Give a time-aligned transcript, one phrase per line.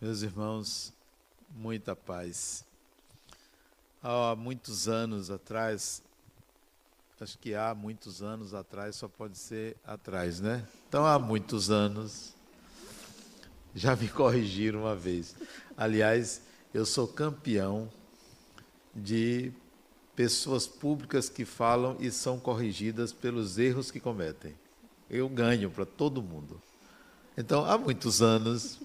[0.00, 0.94] Meus irmãos,
[1.50, 2.64] muita paz.
[4.02, 6.02] Há muitos anos atrás,
[7.20, 10.66] acho que há muitos anos atrás, só pode ser atrás, né?
[10.88, 12.34] Então, há muitos anos,
[13.74, 15.36] já me corrigiram uma vez.
[15.76, 16.40] Aliás,
[16.72, 17.92] eu sou campeão
[18.96, 19.52] de
[20.16, 24.54] pessoas públicas que falam e são corrigidas pelos erros que cometem.
[25.10, 26.58] Eu ganho para todo mundo.
[27.36, 28.80] Então, há muitos anos,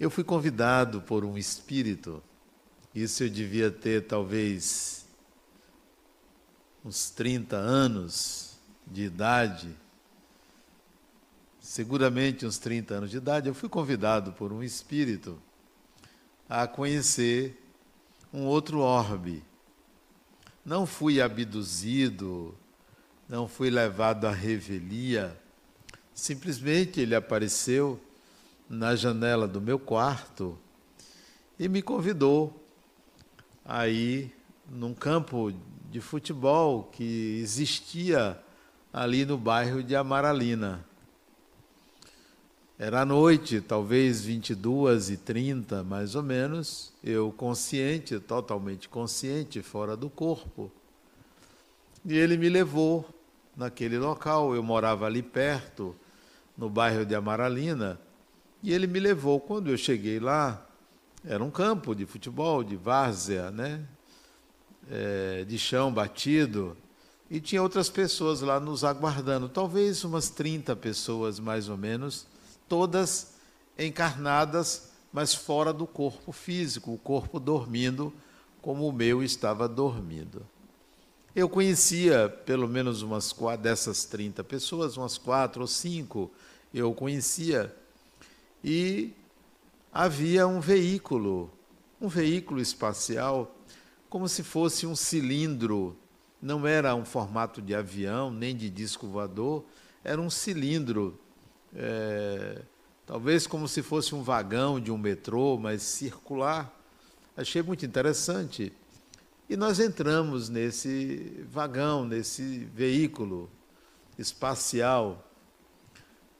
[0.00, 2.22] eu fui convidado por um espírito,
[2.94, 5.04] isso eu devia ter talvez
[6.82, 9.76] uns 30 anos de idade,
[11.60, 15.38] seguramente uns 30 anos de idade, eu fui convidado por um espírito
[16.48, 17.62] a conhecer
[18.32, 19.44] um outro orbe.
[20.64, 22.56] Não fui abduzido,
[23.28, 25.38] não fui levado à revelia,
[26.14, 28.00] simplesmente ele apareceu
[28.70, 30.56] na janela do meu quarto
[31.58, 32.64] e me convidou
[33.64, 34.32] a ir
[34.70, 35.52] num campo
[35.90, 38.40] de futebol que existia
[38.92, 40.84] ali no bairro de Amaralina.
[42.78, 50.08] Era noite, talvez 22 e 30, mais ou menos, eu consciente, totalmente consciente, fora do
[50.08, 50.70] corpo.
[52.04, 53.06] E ele me levou
[53.56, 55.94] naquele local, eu morava ali perto,
[56.56, 58.00] no bairro de Amaralina,
[58.62, 59.40] e ele me levou.
[59.40, 60.66] Quando eu cheguei lá,
[61.24, 63.84] era um campo de futebol, de várzea, né?
[64.90, 66.76] É, de chão batido,
[67.30, 72.26] e tinha outras pessoas lá nos aguardando, talvez umas 30 pessoas mais ou menos,
[72.68, 73.34] todas
[73.78, 78.12] encarnadas, mas fora do corpo físico, o corpo dormindo
[78.60, 80.44] como o meu estava dormindo.
[81.34, 86.32] Eu conhecia pelo menos umas dessas 30 pessoas, umas quatro ou cinco,
[86.74, 87.72] eu conhecia
[88.62, 89.12] e
[89.92, 91.50] havia um veículo,
[92.00, 93.54] um veículo espacial,
[94.08, 95.96] como se fosse um cilindro.
[96.40, 99.64] Não era um formato de avião, nem de disco voador,
[100.02, 101.18] era um cilindro,
[101.74, 102.62] é,
[103.06, 106.74] talvez como se fosse um vagão de um metrô, mas circular.
[107.36, 108.72] Achei muito interessante.
[109.48, 113.50] E nós entramos nesse vagão, nesse veículo
[114.18, 115.29] espacial.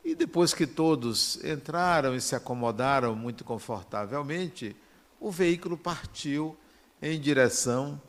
[0.05, 4.75] E depois que todos entraram e se acomodaram muito confortavelmente,
[5.21, 6.56] o veículo partiu
[7.03, 8.00] em direção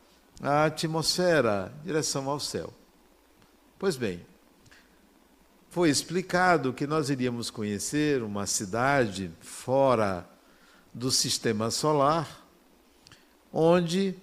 [0.41, 2.74] à atmosfera, direção ao céu.
[3.78, 4.25] Pois bem,
[5.69, 10.28] foi explicado que nós iríamos conhecer uma cidade fora
[10.94, 12.46] do sistema solar,
[13.53, 14.16] onde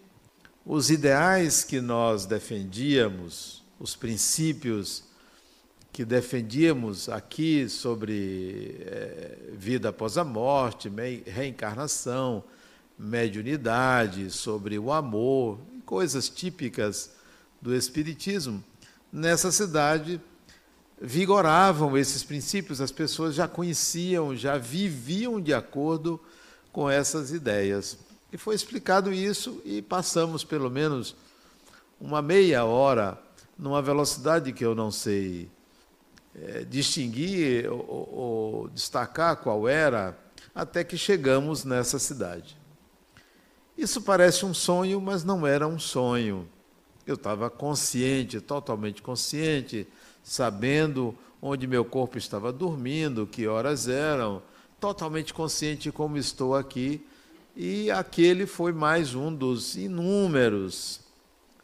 [0.64, 5.04] os ideais que nós defendíamos, os princípios
[5.98, 10.88] que defendíamos aqui sobre é, vida após a morte,
[11.26, 12.44] reencarnação,
[12.96, 17.10] mediunidade, sobre o amor, coisas típicas
[17.60, 18.62] do Espiritismo,
[19.12, 20.20] nessa cidade
[21.02, 26.20] vigoravam esses princípios, as pessoas já conheciam, já viviam de acordo
[26.70, 27.98] com essas ideias.
[28.32, 31.16] E foi explicado isso e passamos pelo menos
[32.00, 33.20] uma meia hora
[33.58, 35.50] numa velocidade que eu não sei
[36.42, 40.18] é, distinguir ou, ou destacar qual era,
[40.54, 42.56] até que chegamos nessa cidade.
[43.76, 46.48] Isso parece um sonho, mas não era um sonho.
[47.06, 49.86] Eu estava consciente, totalmente consciente,
[50.22, 54.42] sabendo onde meu corpo estava dormindo, que horas eram,
[54.80, 57.06] totalmente consciente como estou aqui.
[57.56, 61.00] E aquele foi mais um dos inúmeros,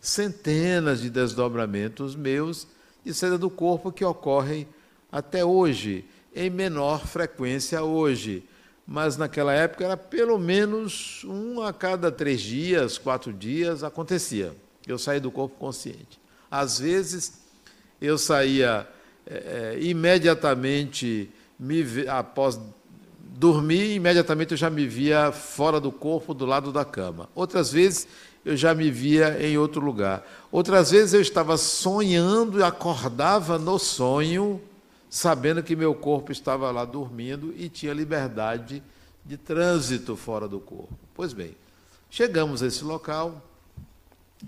[0.00, 2.66] centenas de desdobramentos meus
[3.04, 4.66] de saída do corpo que ocorrem
[5.12, 6.04] até hoje,
[6.34, 8.42] em menor frequência hoje.
[8.86, 14.54] Mas naquela época era pelo menos um a cada três dias, quatro dias acontecia.
[14.86, 16.20] Eu saí do corpo consciente.
[16.50, 17.40] Às vezes
[18.00, 18.86] eu saía
[19.26, 22.60] é, imediatamente, me, após
[23.18, 27.28] dormir, imediatamente eu já me via fora do corpo, do lado da cama.
[27.34, 28.06] Outras vezes
[28.44, 30.24] eu já me via em outro lugar.
[30.52, 34.60] Outras vezes eu estava sonhando e acordava no sonho,
[35.08, 38.82] sabendo que meu corpo estava lá dormindo e tinha liberdade
[39.24, 40.98] de trânsito fora do corpo.
[41.14, 41.56] Pois bem,
[42.10, 43.42] chegamos a esse local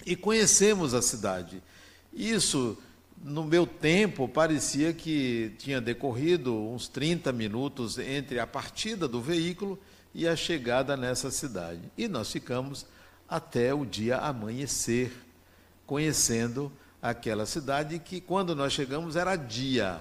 [0.04, 1.62] e conhecemos a cidade.
[2.12, 2.76] Isso,
[3.22, 9.78] no meu tempo, parecia que tinha decorrido uns 30 minutos entre a partida do veículo
[10.14, 11.80] e a chegada nessa cidade.
[11.96, 12.84] E nós ficamos
[13.28, 15.12] até o dia amanhecer,
[15.86, 20.00] conhecendo aquela cidade que, quando nós chegamos, era dia.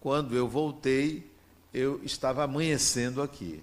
[0.00, 1.30] Quando eu voltei,
[1.72, 3.62] eu estava amanhecendo aqui.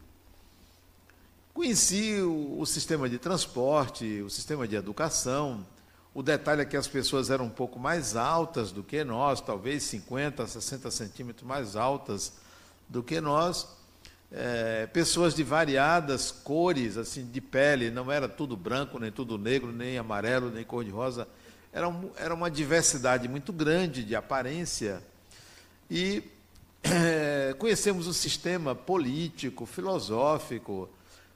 [1.54, 5.66] Conheci o, o sistema de transporte, o sistema de educação.
[6.14, 9.84] O detalhe é que as pessoas eram um pouco mais altas do que nós, talvez
[9.84, 12.34] 50, 60 centímetros mais altas
[12.90, 13.68] do que nós.
[14.32, 19.72] É, pessoas de variadas cores assim de pele, não era tudo branco, nem tudo negro,
[19.72, 21.28] nem amarelo, nem cor-de-rosa.
[21.72, 25.02] Era, um, era uma diversidade muito grande de aparência.
[25.90, 26.24] E
[26.84, 30.90] é, conhecemos o sistema político, filosófico.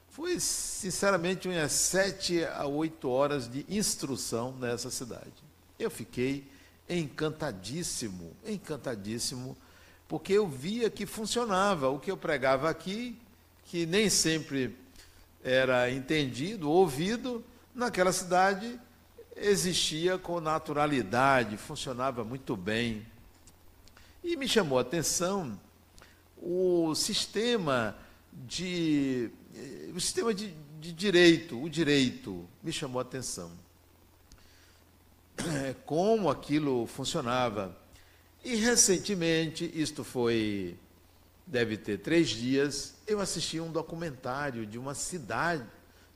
[0.08, 5.32] Foi, sinceramente, umas sete a oito horas de instrução nessa cidade.
[5.78, 6.46] Eu fiquei
[6.88, 9.56] encantadíssimo, encantadíssimo,
[10.10, 11.88] porque eu via que funcionava.
[11.88, 13.16] O que eu pregava aqui,
[13.66, 14.76] que nem sempre
[15.40, 18.76] era entendido, ouvido, naquela cidade
[19.36, 23.06] existia com naturalidade, funcionava muito bem.
[24.24, 25.58] E me chamou a atenção
[26.36, 27.96] o sistema
[28.32, 29.30] de
[29.94, 33.52] o sistema de, de direito, o direito me chamou a atenção.
[35.86, 37.79] Como aquilo funcionava.
[38.42, 40.76] E recentemente, isto foi,
[41.46, 45.64] deve ter três dias, eu assisti um documentário de uma cidade,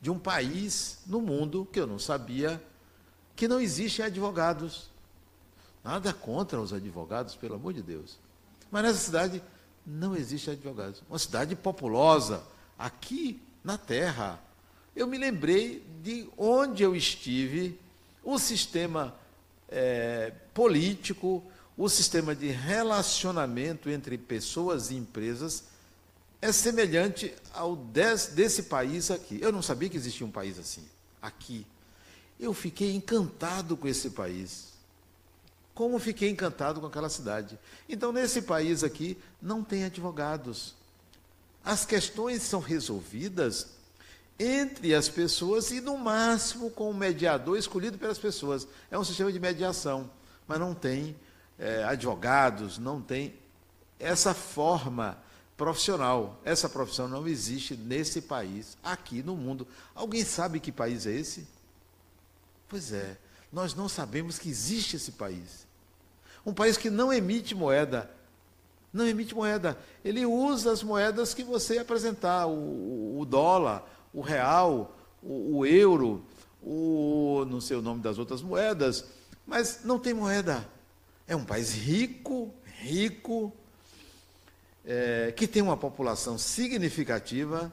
[0.00, 2.62] de um país no mundo que eu não sabia
[3.36, 4.90] que não existem advogados.
[5.82, 8.18] Nada contra os advogados, pelo amor de Deus.
[8.70, 9.42] Mas nessa cidade
[9.86, 11.02] não existe advogados.
[11.08, 12.42] Uma cidade populosa,
[12.78, 14.40] aqui na terra.
[14.96, 17.78] Eu me lembrei de onde eu estive,
[18.22, 19.14] o sistema
[19.68, 21.42] é, político,
[21.76, 25.64] o sistema de relacionamento entre pessoas e empresas
[26.40, 29.38] é semelhante ao des, desse país aqui.
[29.40, 30.84] Eu não sabia que existia um país assim,
[31.20, 31.66] aqui.
[32.38, 34.74] Eu fiquei encantado com esse país.
[35.74, 37.58] Como fiquei encantado com aquela cidade.
[37.88, 40.74] Então, nesse país aqui, não tem advogados.
[41.64, 43.68] As questões são resolvidas
[44.38, 48.68] entre as pessoas e, no máximo, com o mediador escolhido pelas pessoas.
[48.90, 50.10] É um sistema de mediação,
[50.46, 51.16] mas não tem
[51.58, 53.34] é, advogados, não tem
[53.98, 55.18] essa forma
[55.56, 56.40] profissional.
[56.44, 59.66] Essa profissão não existe nesse país, aqui no mundo.
[59.94, 61.46] Alguém sabe que país é esse?
[62.68, 63.16] Pois é,
[63.52, 65.66] nós não sabemos que existe esse país.
[66.44, 68.10] Um país que não emite moeda.
[68.92, 69.78] Não emite moeda.
[70.04, 76.24] Ele usa as moedas que você apresentar: o, o dólar, o real, o, o euro,
[76.62, 79.04] o, não sei o nome das outras moedas,
[79.46, 80.68] mas não tem moeda.
[81.26, 83.52] É um país rico, rico,
[84.84, 87.72] é, que tem uma população significativa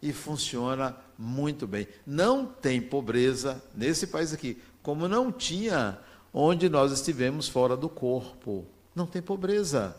[0.00, 1.88] e funciona muito bem.
[2.06, 5.98] Não tem pobreza nesse país aqui, como não tinha
[6.32, 8.66] onde nós estivemos fora do corpo.
[8.94, 9.96] Não tem pobreza.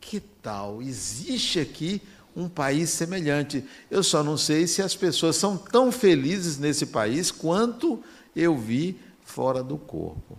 [0.00, 0.80] Que tal?
[0.80, 2.00] Existe aqui
[2.34, 3.64] um país semelhante.
[3.90, 8.02] Eu só não sei se as pessoas são tão felizes nesse país quanto
[8.34, 10.38] eu vi fora do corpo.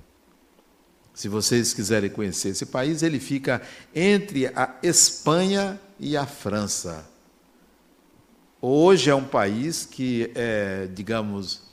[1.17, 3.59] Se vocês quiserem conhecer esse país, ele fica
[3.95, 7.09] entre a Espanha e a França.
[8.61, 11.63] Hoje é um país que é, digamos,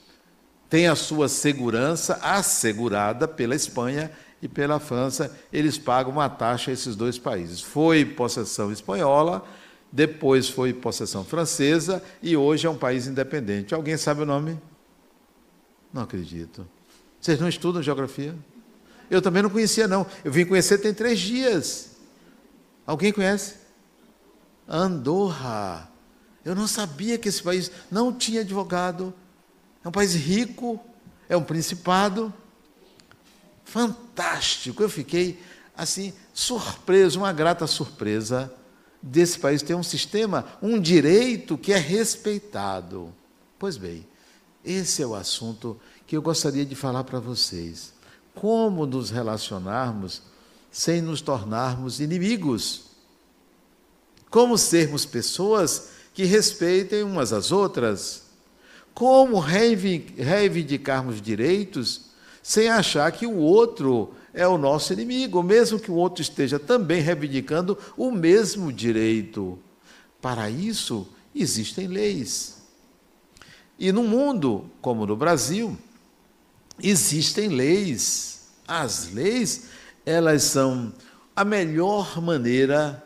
[0.67, 5.31] tem a sua segurança assegurada pela Espanha e pela França.
[5.53, 7.61] Eles pagam uma taxa a esses dois países.
[7.61, 9.47] Foi possessão espanhola,
[9.91, 13.75] depois foi possessão francesa e hoje é um país independente.
[13.75, 14.59] Alguém sabe o nome?
[15.93, 16.67] Não acredito.
[17.21, 18.33] Vocês não estudam geografia?
[19.09, 20.05] Eu também não conhecia, não.
[20.23, 21.91] Eu vim conhecer tem três dias.
[22.85, 23.55] Alguém conhece?
[24.67, 25.89] Andorra.
[26.43, 29.13] Eu não sabia que esse país não tinha advogado
[29.85, 30.79] é um país rico,
[31.29, 32.33] é um principado.
[33.63, 34.81] Fantástico.
[34.81, 35.39] Eu fiquei
[35.77, 38.51] assim surpreso, uma grata surpresa
[38.99, 43.13] desse país ter um sistema, um direito que é respeitado.
[43.59, 44.07] Pois bem,
[44.63, 47.93] esse é o assunto que eu gostaria de falar para vocês.
[48.35, 50.21] Como nos relacionarmos
[50.71, 52.83] sem nos tornarmos inimigos?
[54.29, 58.23] Como sermos pessoas que respeitem umas às outras?
[58.93, 62.01] Como reivindicarmos direitos
[62.43, 67.01] sem achar que o outro é o nosso inimigo, mesmo que o outro esteja também
[67.01, 69.57] reivindicando o mesmo direito?
[70.21, 72.57] Para isso, existem leis.
[73.79, 75.77] E no mundo, como no Brasil,
[76.81, 78.47] existem leis.
[78.67, 79.67] As leis,
[80.05, 80.93] elas são
[81.35, 83.05] a melhor maneira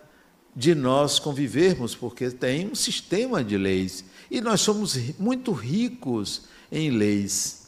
[0.56, 4.04] de nós convivermos, porque tem um sistema de leis.
[4.30, 7.68] E nós somos muito ricos em leis.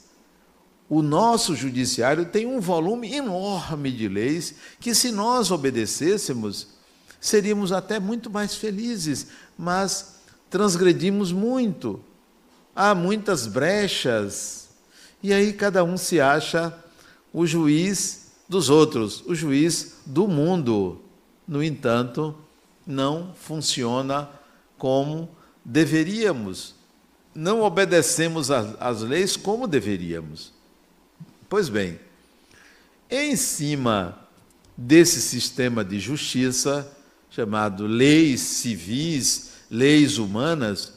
[0.90, 6.68] O nosso judiciário tem um volume enorme de leis que, se nós obedecêssemos,
[7.20, 9.28] seríamos até muito mais felizes.
[9.58, 10.16] Mas
[10.50, 12.04] transgredimos muito,
[12.76, 14.61] há muitas brechas,
[15.24, 16.74] e aí cada um se acha
[17.34, 21.02] o juiz dos outros, o juiz do mundo.
[21.48, 22.36] No entanto,
[22.86, 24.30] não funciona
[24.78, 25.30] como
[25.64, 26.76] deveríamos.
[27.34, 30.54] Não obedecemos às leis como deveríamos.
[31.48, 32.00] Pois bem,
[33.10, 34.28] em cima
[34.76, 36.92] desse sistema de justiça,
[37.30, 40.94] chamado leis civis, leis humanas,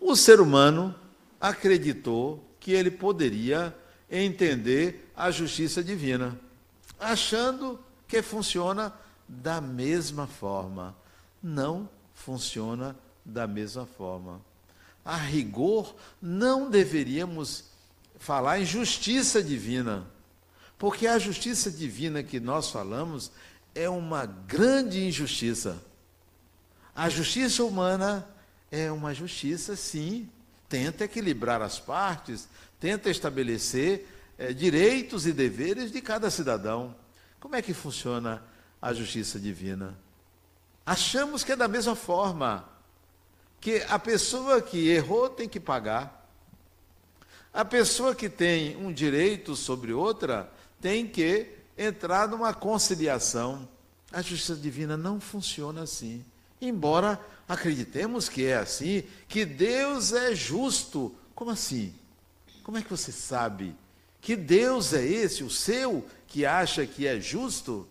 [0.00, 0.94] o ser humano
[1.40, 3.74] acreditou que ele poderia
[4.10, 6.38] entender a justiça divina,
[6.98, 8.92] achando que funciona
[9.26, 10.94] da mesma forma.
[11.42, 14.40] Não funciona da mesma forma.
[15.04, 17.64] A rigor, não deveríamos
[18.18, 20.06] falar em justiça divina,
[20.76, 23.32] porque a justiça divina que nós falamos
[23.74, 25.80] é uma grande injustiça.
[26.94, 28.28] A justiça humana
[28.70, 30.28] é uma justiça, sim,
[30.70, 32.48] tenta equilibrar as partes,
[32.78, 34.06] tenta estabelecer
[34.38, 36.94] é, direitos e deveres de cada cidadão.
[37.40, 38.42] Como é que funciona
[38.80, 39.98] a justiça divina?
[40.86, 42.66] Achamos que é da mesma forma
[43.60, 46.30] que a pessoa que errou tem que pagar.
[47.52, 50.50] A pessoa que tem um direito sobre outra
[50.80, 53.68] tem que entrar numa conciliação.
[54.12, 56.24] A justiça divina não funciona assim.
[56.60, 61.14] Embora acreditemos que é assim, que Deus é justo.
[61.34, 61.94] Como assim?
[62.62, 63.74] Como é que você sabe
[64.20, 67.88] que Deus é esse, o seu, que acha que é justo?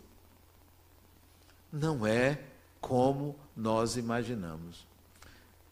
[1.72, 2.40] Não é
[2.80, 4.88] como nós imaginamos.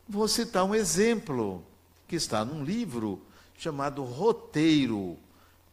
[0.08, 1.63] Vou citar um exemplo
[2.08, 3.22] que está num livro
[3.58, 5.18] chamado Roteiro,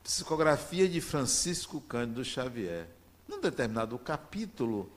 [0.03, 2.89] Psicografia de Francisco Cândido Xavier.
[3.27, 4.91] Num determinado capítulo,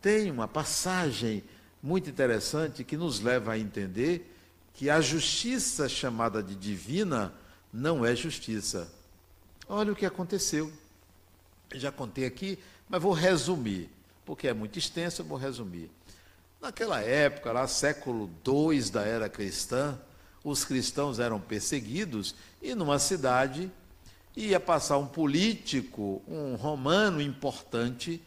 [0.00, 1.42] tem uma passagem
[1.84, 4.34] muito interessante que nos leva a entender
[4.72, 7.30] que a justiça chamada de divina
[7.70, 8.90] não é justiça.
[9.68, 10.72] Olha o que aconteceu.
[11.74, 13.90] já contei aqui, mas vou resumir,
[14.24, 15.90] porque é muito extenso, eu vou resumir.
[16.58, 20.00] Naquela época, lá século II da era cristã,
[20.42, 23.70] os cristãos eram perseguidos e numa cidade
[24.34, 28.22] ia passar um político, um romano importante,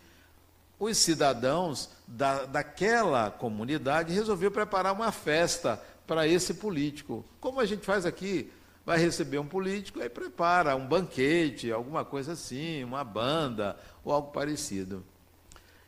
[0.80, 7.26] os cidadãos da, daquela comunidade resolveram preparar uma festa para esse político.
[7.42, 8.50] Como a gente faz aqui,
[8.86, 14.32] vai receber um político, aí prepara um banquete, alguma coisa assim, uma banda ou algo
[14.32, 15.04] parecido.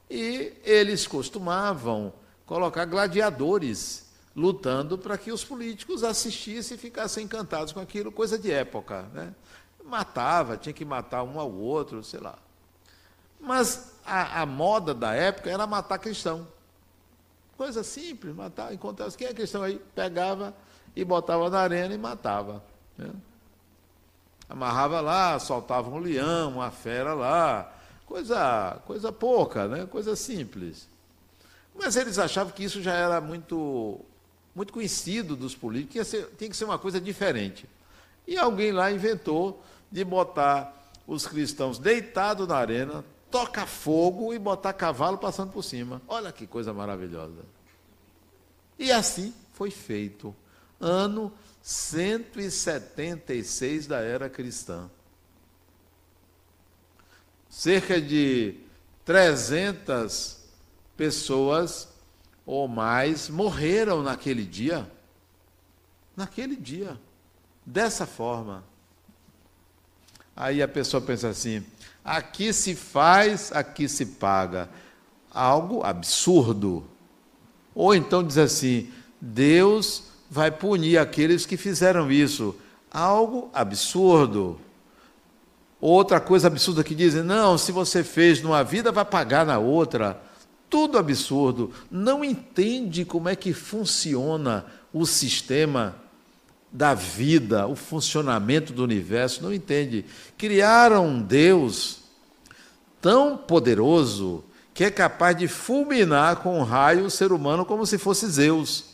[0.10, 2.12] E eles costumavam
[2.46, 8.52] colocar gladiadores lutando para que os políticos assistissem e ficassem encantados com aquilo, coisa de
[8.52, 9.04] época.
[9.14, 9.34] Né?
[9.86, 12.38] Matava, tinha que matar um ao outro, sei lá.
[13.40, 16.48] Mas a, a moda da época era matar cristão.
[17.56, 20.54] Coisa simples, matar, encontrar quem é cristão aí, pegava
[20.96, 22.64] e botava na arena e matava.
[22.98, 23.10] Né?
[24.50, 27.72] Amarrava lá, soltava um leão, uma fera lá,
[28.06, 29.86] coisa, coisa pouca, né?
[29.86, 30.88] coisa simples.
[31.76, 34.00] Mas eles achavam que isso já era muito,
[34.56, 37.70] muito conhecido dos políticos, que ser, tinha que ser uma coisa diferente.
[38.28, 40.76] E alguém lá inventou de botar
[41.06, 46.02] os cristãos deitados na arena, tocar fogo e botar cavalo passando por cima.
[46.08, 47.44] Olha que coisa maravilhosa.
[48.78, 50.36] E assim foi feito.
[50.80, 54.90] Ano 176 da era cristã.
[57.50, 58.56] Cerca de
[59.06, 60.40] 300
[60.96, 61.90] pessoas
[62.46, 64.90] ou mais morreram naquele dia.
[66.16, 66.98] Naquele dia.
[67.66, 68.64] Dessa forma.
[70.36, 71.66] Aí a pessoa pensa assim:
[72.04, 74.70] aqui se faz, aqui se paga.
[75.32, 76.84] Algo absurdo.
[77.76, 78.90] Ou então diz assim:
[79.22, 82.56] Deus vai punir aqueles que fizeram isso.
[82.92, 84.60] Algo absurdo.
[85.80, 90.22] Outra coisa absurda que dizem: não, se você fez numa vida, vai pagar na outra
[90.70, 95.96] tudo absurdo, não entende como é que funciona o sistema
[96.72, 100.06] da vida, o funcionamento do universo, não entende.
[100.38, 102.00] Criaram um Deus
[103.02, 107.98] tão poderoso que é capaz de fulminar com um raio o ser humano como se
[107.98, 108.86] fosse Zeus.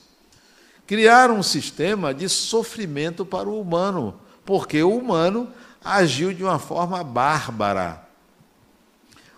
[0.88, 5.50] Criaram um sistema de sofrimento para o humano, porque o humano
[5.84, 8.08] agiu de uma forma bárbara.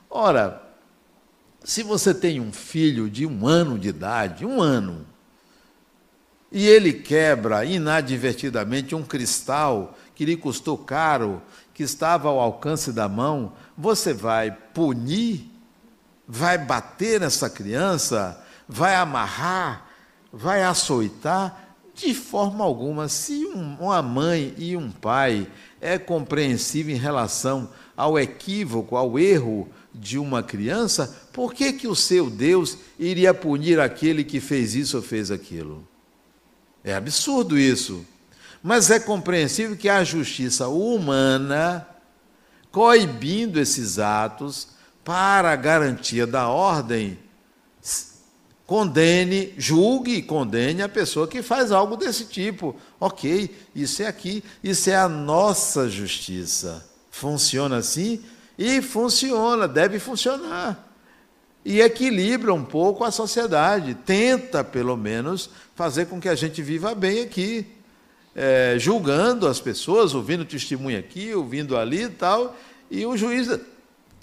[0.10, 0.62] Ora,
[1.64, 5.06] se você tem um filho de um ano de idade, um ano,
[6.52, 11.42] e ele quebra inadvertidamente um cristal que lhe custou caro,
[11.74, 15.52] que estava ao alcance da mão, você vai punir,
[16.28, 19.86] vai bater nessa criança, vai amarrar,
[20.32, 23.08] vai açoitar de forma alguma.
[23.08, 25.48] Se uma mãe e um pai
[25.80, 31.96] é compreensível em relação ao equívoco, ao erro de uma criança, por que, que o
[31.96, 35.88] seu Deus iria punir aquele que fez isso ou fez aquilo?
[36.84, 38.06] É absurdo isso.
[38.62, 41.88] Mas é compreensível que a justiça humana,
[42.72, 44.70] coibindo esses atos,
[45.04, 47.18] para a garantia da ordem,
[48.66, 52.76] condene, julgue e condene a pessoa que faz algo desse tipo.
[53.00, 56.86] Ok, isso é aqui, isso é a nossa justiça.
[57.10, 58.22] Funciona assim
[58.58, 60.87] e funciona, deve funcionar.
[61.70, 66.96] E equilibra um pouco a sociedade, tenta, pelo menos, fazer com que a gente viva
[66.96, 67.68] bem aqui,
[68.34, 72.56] é, julgando as pessoas, ouvindo testemunho aqui, ouvindo ali e tal,
[72.90, 73.50] e o juiz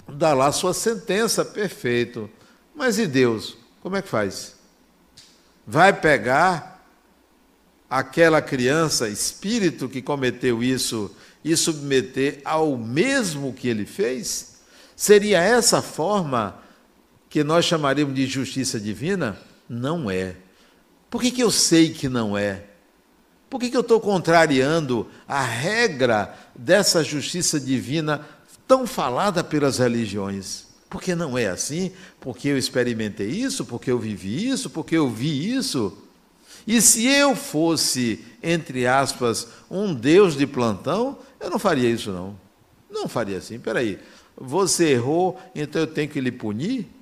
[0.09, 2.27] dá lá sua sentença, perfeito.
[2.73, 3.55] Mas e Deus?
[3.79, 4.55] Como é que faz?
[5.67, 6.83] Vai pegar
[7.87, 14.61] aquela criança, espírito que cometeu isso, e submeter ao mesmo que ele fez?
[14.95, 16.64] Seria essa forma
[17.35, 19.37] que nós chamaríamos de justiça divina?
[19.67, 20.37] Não é.
[21.09, 22.63] Por que, que eu sei que não é?
[23.49, 28.25] Por que, que eu estou contrariando a regra dessa justiça divina
[28.65, 30.67] tão falada pelas religiões?
[30.89, 35.53] Porque não é assim, porque eu experimentei isso, porque eu vivi isso, porque eu vi
[35.53, 35.91] isso.
[36.65, 42.39] E se eu fosse, entre aspas, um Deus de plantão, eu não faria isso, não.
[42.89, 43.59] Não faria assim.
[43.59, 43.99] Peraí,
[44.37, 46.95] você errou, então eu tenho que lhe punir?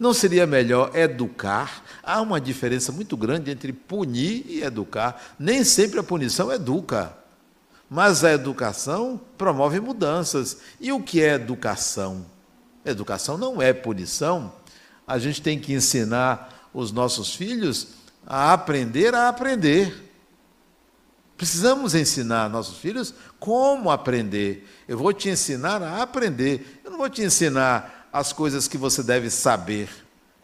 [0.00, 1.84] Não seria melhor educar?
[2.02, 5.22] Há uma diferença muito grande entre punir e educar.
[5.38, 7.14] Nem sempre a punição educa,
[7.90, 10.56] mas a educação promove mudanças.
[10.80, 12.24] E o que é educação?
[12.82, 14.54] Educação não é punição.
[15.06, 17.88] A gente tem que ensinar os nossos filhos
[18.26, 20.10] a aprender a aprender.
[21.36, 24.66] Precisamos ensinar nossos filhos como aprender.
[24.88, 26.80] Eu vou te ensinar a aprender.
[26.82, 29.88] Eu não vou te ensinar as coisas que você deve saber.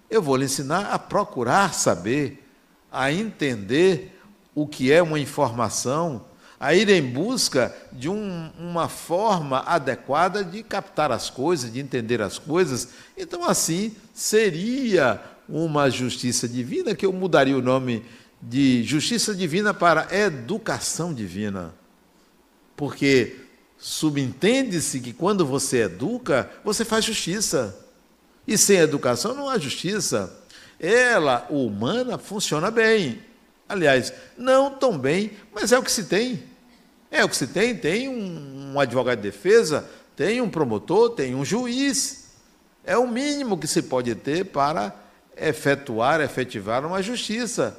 [0.08, 2.44] Eu vou lhe ensinar a procurar saber,
[2.90, 4.18] a entender
[4.54, 6.24] o que é uma informação,
[6.58, 12.22] a ir em busca de um, uma forma adequada de captar as coisas, de entender
[12.22, 12.88] as coisas.
[13.16, 18.04] Então, assim, seria uma justiça divina que eu mudaria o nome
[18.40, 21.74] de justiça divina para educação divina.
[22.76, 23.45] Porque
[23.78, 27.76] subentende-se que quando você educa, você faz justiça.
[28.46, 30.32] E sem educação não há justiça.
[30.78, 33.22] Ela, humana, funciona bem.
[33.68, 36.42] Aliás, não tão bem, mas é o que se tem.
[37.10, 37.74] É o que se tem.
[37.74, 42.26] Tem um, advogado de defesa, tem um promotor, tem um juiz.
[42.84, 44.94] É o mínimo que se pode ter para
[45.36, 47.76] efetuar, efetivar uma justiça.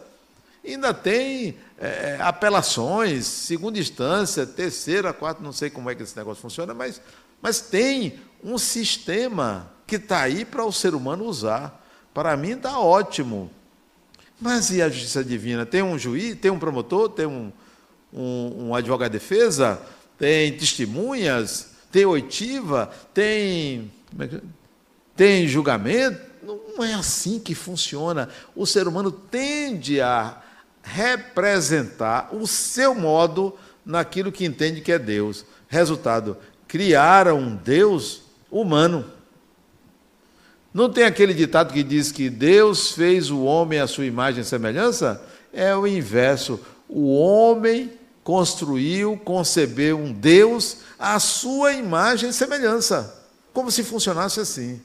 [0.65, 6.41] Ainda tem é, apelações, segunda instância, terceira, quarta, não sei como é que esse negócio
[6.41, 7.01] funciona, mas,
[7.41, 11.83] mas tem um sistema que está aí para o ser humano usar.
[12.13, 13.49] Para mim está ótimo.
[14.39, 15.65] Mas e a justiça divina?
[15.65, 17.51] Tem um juiz, tem um promotor, tem um,
[18.13, 19.81] um, um advogado de defesa,
[20.17, 24.41] tem testemunhas, tem oitiva, tem, é
[25.15, 26.27] tem julgamento.
[26.43, 28.29] Não é assim que funciona.
[28.55, 30.41] O ser humano tende a
[30.93, 35.45] representar o seu modo naquilo que entende que é Deus.
[35.67, 39.05] Resultado, criaram um Deus humano.
[40.73, 44.45] Não tem aquele ditado que diz que Deus fez o homem à sua imagem e
[44.45, 45.21] semelhança?
[45.51, 46.59] É o inverso.
[46.87, 53.25] O homem construiu, concebeu um Deus à sua imagem e semelhança.
[53.53, 54.81] Como se funcionasse assim.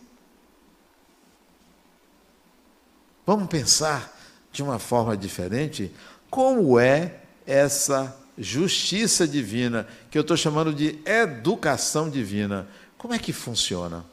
[3.27, 4.12] Vamos pensar
[4.53, 5.91] de uma forma diferente
[6.31, 12.67] como é essa justiça divina, que eu estou chamando de educação divina.
[12.97, 14.05] Como é que funciona?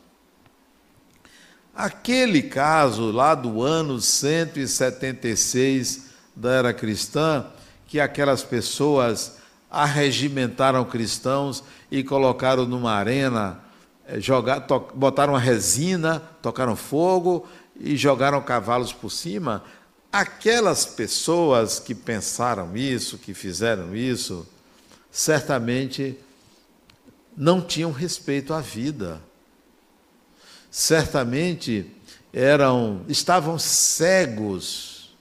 [1.73, 7.45] Aquele caso lá do ano 176 da era cristã,
[7.88, 9.38] que aquelas pessoas
[9.71, 13.60] arregimentaram cristãos e colocaram numa arena,
[14.06, 17.47] eh, jogar, botaram resina, tocaram fogo
[17.80, 19.63] e jogaram cavalos por cima.
[20.12, 24.48] Aquelas pessoas que pensaram isso, que fizeram isso,
[25.12, 26.17] certamente
[27.38, 29.22] não tinham respeito à vida.
[30.72, 31.86] Certamente
[32.34, 35.15] eram estavam cegos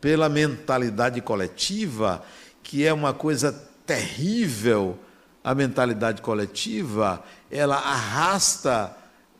[0.00, 2.24] pela mentalidade coletiva,
[2.62, 3.52] que é uma coisa
[3.86, 4.98] terrível.
[5.42, 8.94] A mentalidade coletiva, ela arrasta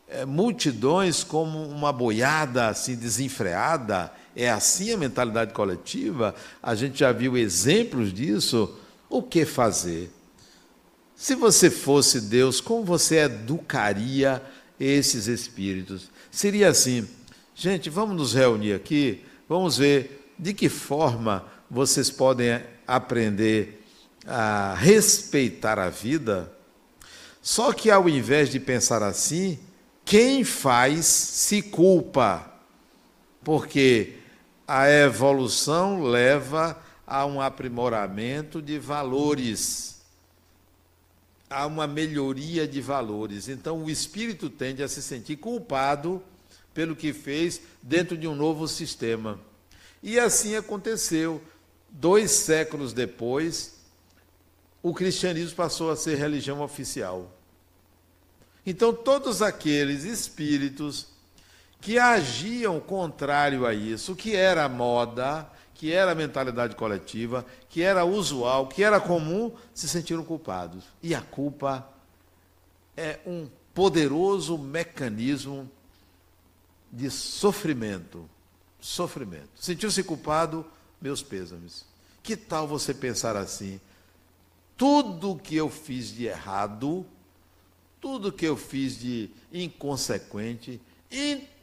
[0.07, 7.11] é, multidões como uma boiada assim desenfreada, é assim a mentalidade coletiva, a gente já
[7.11, 8.77] viu exemplos disso.
[9.09, 10.11] O que fazer?
[11.15, 14.41] Se você fosse Deus, como você educaria
[14.79, 16.09] esses espíritos?
[16.31, 17.07] Seria assim:
[17.53, 23.83] gente, vamos nos reunir aqui, vamos ver de que forma vocês podem aprender
[24.25, 26.51] a respeitar a vida.
[27.41, 29.59] Só que ao invés de pensar assim,
[30.05, 32.51] quem faz se culpa,
[33.43, 34.20] porque
[34.73, 39.99] a evolução leva a um aprimoramento de valores,
[41.49, 43.49] a uma melhoria de valores.
[43.49, 46.23] Então o espírito tende a se sentir culpado
[46.73, 49.37] pelo que fez dentro de um novo sistema.
[50.01, 51.41] E assim aconteceu.
[51.89, 53.75] Dois séculos depois,
[54.81, 57.29] o cristianismo passou a ser religião oficial.
[58.65, 61.10] Então, todos aqueles espíritos
[61.81, 68.67] que agiam contrário a isso, que era moda, que era mentalidade coletiva, que era usual,
[68.67, 70.85] que era comum, se sentiram culpados.
[71.01, 71.89] E a culpa
[72.95, 75.69] é um poderoso mecanismo
[76.91, 78.29] de sofrimento.
[78.79, 79.49] Sofrimento.
[79.55, 80.63] Sentiu-se culpado,
[81.01, 81.83] meus pêsames.
[82.21, 83.81] Que tal você pensar assim?
[84.77, 87.03] Tudo que eu fiz de errado,
[87.99, 90.79] tudo que eu fiz de inconsequente,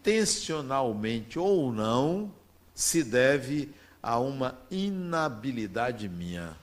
[0.08, 2.32] intencionalmente ou não,
[2.74, 3.70] se deve
[4.02, 6.56] a uma inabilidade minha,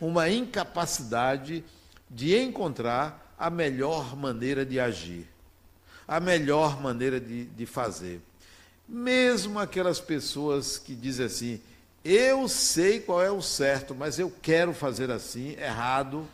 [0.00, 1.64] uma incapacidade
[2.10, 5.26] de encontrar a melhor maneira de agir,
[6.06, 8.20] a melhor maneira de, de fazer.
[8.86, 11.60] Mesmo aquelas pessoas que dizem assim,
[12.04, 16.28] eu sei qual é o certo, mas eu quero fazer assim, errado,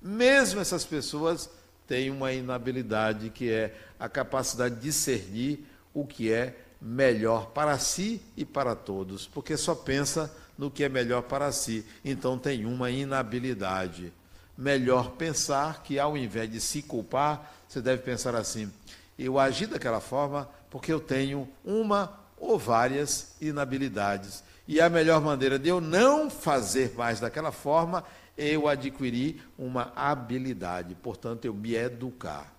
[0.00, 1.50] mesmo essas pessoas
[1.86, 5.66] tem uma inabilidade que é a capacidade de discernir
[6.00, 10.88] o que é melhor para si e para todos, porque só pensa no que é
[10.88, 11.84] melhor para si.
[12.04, 14.12] Então tem uma inabilidade.
[14.56, 18.72] Melhor pensar que ao invés de se culpar, você deve pensar assim:
[19.18, 24.44] eu agi daquela forma porque eu tenho uma ou várias inabilidades.
[24.66, 28.04] E a melhor maneira de eu não fazer mais daquela forma
[28.36, 32.54] eu adquiri uma habilidade, portanto, eu me educar.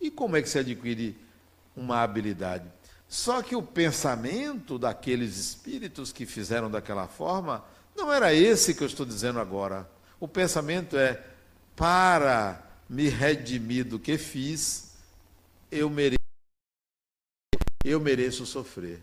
[0.00, 1.16] E como é que se adquire
[1.78, 2.64] uma habilidade?
[3.08, 7.64] Só que o pensamento daqueles espíritos que fizeram daquela forma
[7.96, 9.88] não era esse que eu estou dizendo agora.
[10.20, 11.22] O pensamento é:
[11.74, 14.92] para me redimir do que fiz,
[15.70, 16.18] eu mereço,
[17.84, 19.00] eu mereço sofrer.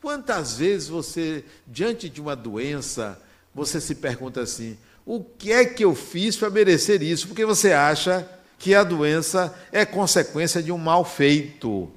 [0.00, 3.20] Quantas vezes você, diante de uma doença,
[3.54, 7.28] você se pergunta assim: o que é que eu fiz para merecer isso?
[7.28, 11.90] Porque você acha que a doença é consequência de um mal feito.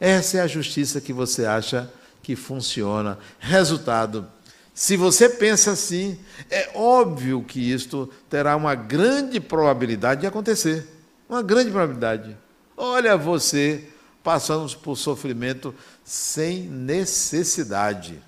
[0.00, 1.90] Essa é a justiça que você acha
[2.22, 3.18] que funciona.
[3.38, 4.26] Resultado:
[4.74, 6.18] se você pensa assim,
[6.50, 10.86] é óbvio que isto terá uma grande probabilidade de acontecer.
[11.28, 12.36] Uma grande probabilidade.
[12.76, 13.88] Olha você
[14.22, 18.22] passando por sofrimento sem necessidade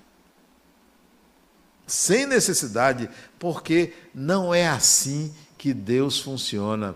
[1.91, 6.95] sem necessidade, porque não é assim que Deus funciona.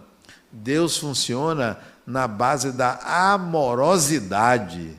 [0.50, 3.00] Deus funciona na base da
[3.34, 4.96] amorosidade.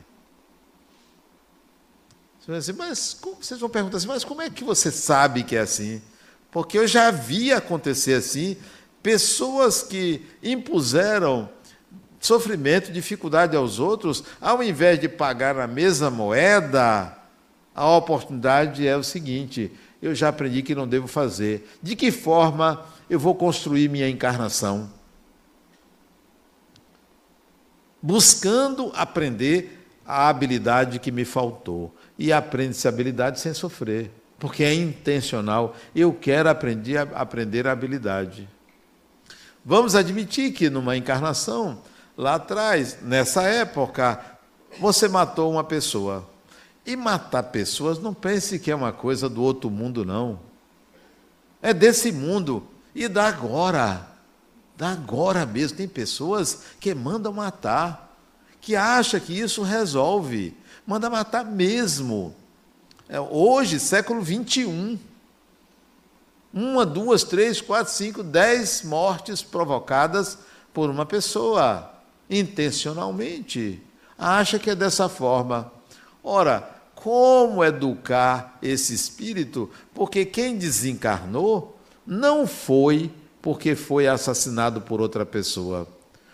[2.55, 6.01] Assim, mas vocês vão perguntar assim, mas como é que você sabe que é assim?
[6.49, 8.55] Porque eu já vi acontecer assim,
[9.03, 11.49] pessoas que impuseram
[12.19, 17.17] sofrimento, dificuldade aos outros, ao invés de pagar na mesma moeda,
[17.75, 21.69] a oportunidade é o seguinte: eu já aprendi que não devo fazer.
[21.81, 24.89] De que forma eu vou construir minha encarnação?
[28.07, 31.93] Buscando aprender a habilidade que me faltou.
[32.17, 35.75] E aprende-se a habilidade sem sofrer, porque é intencional.
[35.93, 38.47] Eu quero aprender, aprender a habilidade.
[39.65, 41.81] Vamos admitir que numa encarnação,
[42.15, 44.23] lá atrás, nessa época,
[44.79, 46.25] você matou uma pessoa.
[46.85, 50.39] E matar pessoas, não pense que é uma coisa do outro mundo, não.
[51.61, 52.65] É desse mundo.
[52.95, 54.07] E da agora.
[54.79, 55.77] Agora mesmo.
[55.77, 58.15] Tem pessoas que mandam matar,
[58.61, 60.55] que acham que isso resolve.
[60.85, 62.35] Manda matar mesmo.
[63.09, 64.97] É, hoje, século 21.
[66.53, 70.37] Uma, duas, três, quatro, cinco, dez mortes provocadas
[70.73, 71.91] por uma pessoa,
[72.29, 73.81] intencionalmente.
[74.17, 75.71] Acha que é dessa forma.
[76.23, 85.25] Ora, como educar esse espírito, porque quem desencarnou não foi porque foi assassinado por outra
[85.25, 85.87] pessoa.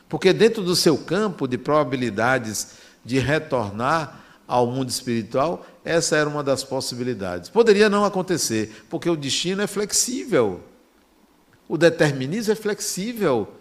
[0.07, 6.43] Porque dentro do seu campo de probabilidades de retornar ao mundo espiritual essa era uma
[6.43, 7.49] das possibilidades.
[7.49, 10.61] Poderia não acontecer, porque o destino é flexível.
[11.67, 13.51] O determinismo é flexível.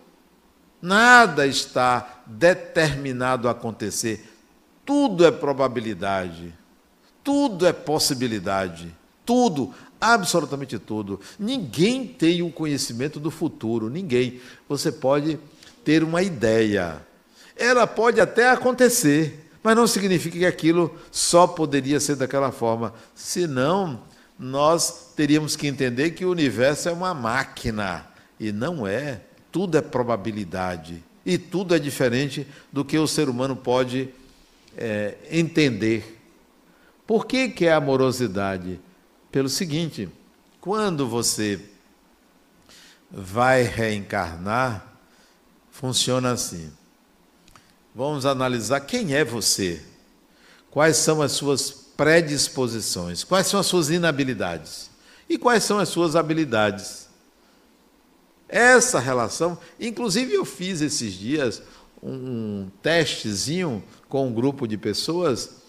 [0.81, 4.29] Nada está determinado a acontecer.
[4.85, 6.53] Tudo é probabilidade.
[7.23, 8.95] Tudo é possibilidade.
[9.25, 11.21] Tudo, absolutamente tudo.
[11.39, 14.41] Ninguém tem um conhecimento do futuro, ninguém.
[14.69, 15.39] Você pode
[15.85, 17.07] ter uma ideia.
[17.57, 22.93] Ela pode até acontecer, mas não significa que aquilo só poderia ser daquela forma.
[23.15, 24.03] Senão,
[24.37, 28.05] nós teríamos que entender que o universo é uma máquina
[28.41, 29.21] e não é.
[29.53, 34.09] Tudo é probabilidade e tudo é diferente do que o ser humano pode
[34.77, 36.19] é, entender.
[37.07, 38.81] Por que, que é amorosidade?
[39.33, 40.11] Pelo seguinte:
[40.61, 41.59] quando você
[43.11, 44.87] vai reencarnar,
[45.71, 46.71] funciona assim.
[47.95, 49.83] Vamos analisar quem é você,
[50.71, 54.91] quais são as suas predisposições, quais são as suas inabilidades
[55.29, 57.09] e quais são as suas habilidades.
[58.49, 61.63] Essa relação, inclusive eu fiz esses dias
[62.03, 65.63] um testezinho com um grupo de pessoas,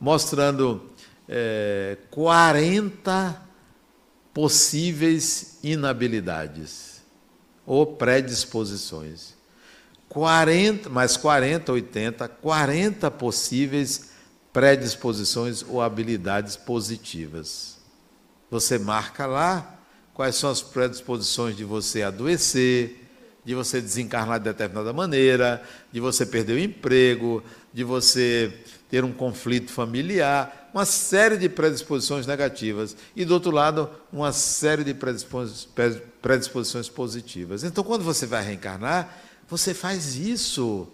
[0.00, 0.91] mostrando
[1.28, 3.40] é, 40
[4.32, 7.02] possíveis inabilidades
[7.66, 9.34] ou predisposições.
[10.08, 14.10] 40, mais 40, 80, 40 possíveis
[14.52, 17.78] predisposições ou habilidades positivas.
[18.50, 19.78] Você marca lá
[20.12, 23.08] quais são as predisposições de você adoecer,
[23.44, 28.52] de você desencarnar de determinada maneira, de você perder o emprego, de você
[28.92, 32.94] ter um conflito familiar, uma série de predisposições negativas.
[33.16, 34.92] E do outro lado, uma série de
[36.20, 37.64] predisposições positivas.
[37.64, 39.16] Então, quando você vai reencarnar,
[39.48, 40.86] você faz isso.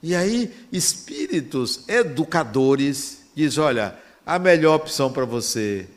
[0.00, 5.88] E aí, espíritos educadores diz: olha, a melhor opção para você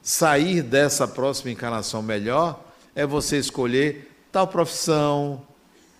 [0.00, 2.64] sair dessa próxima encarnação melhor
[2.94, 5.46] é você escolher tal profissão,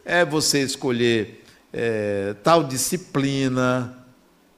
[0.02, 4.05] é você escolher é, tal disciplina,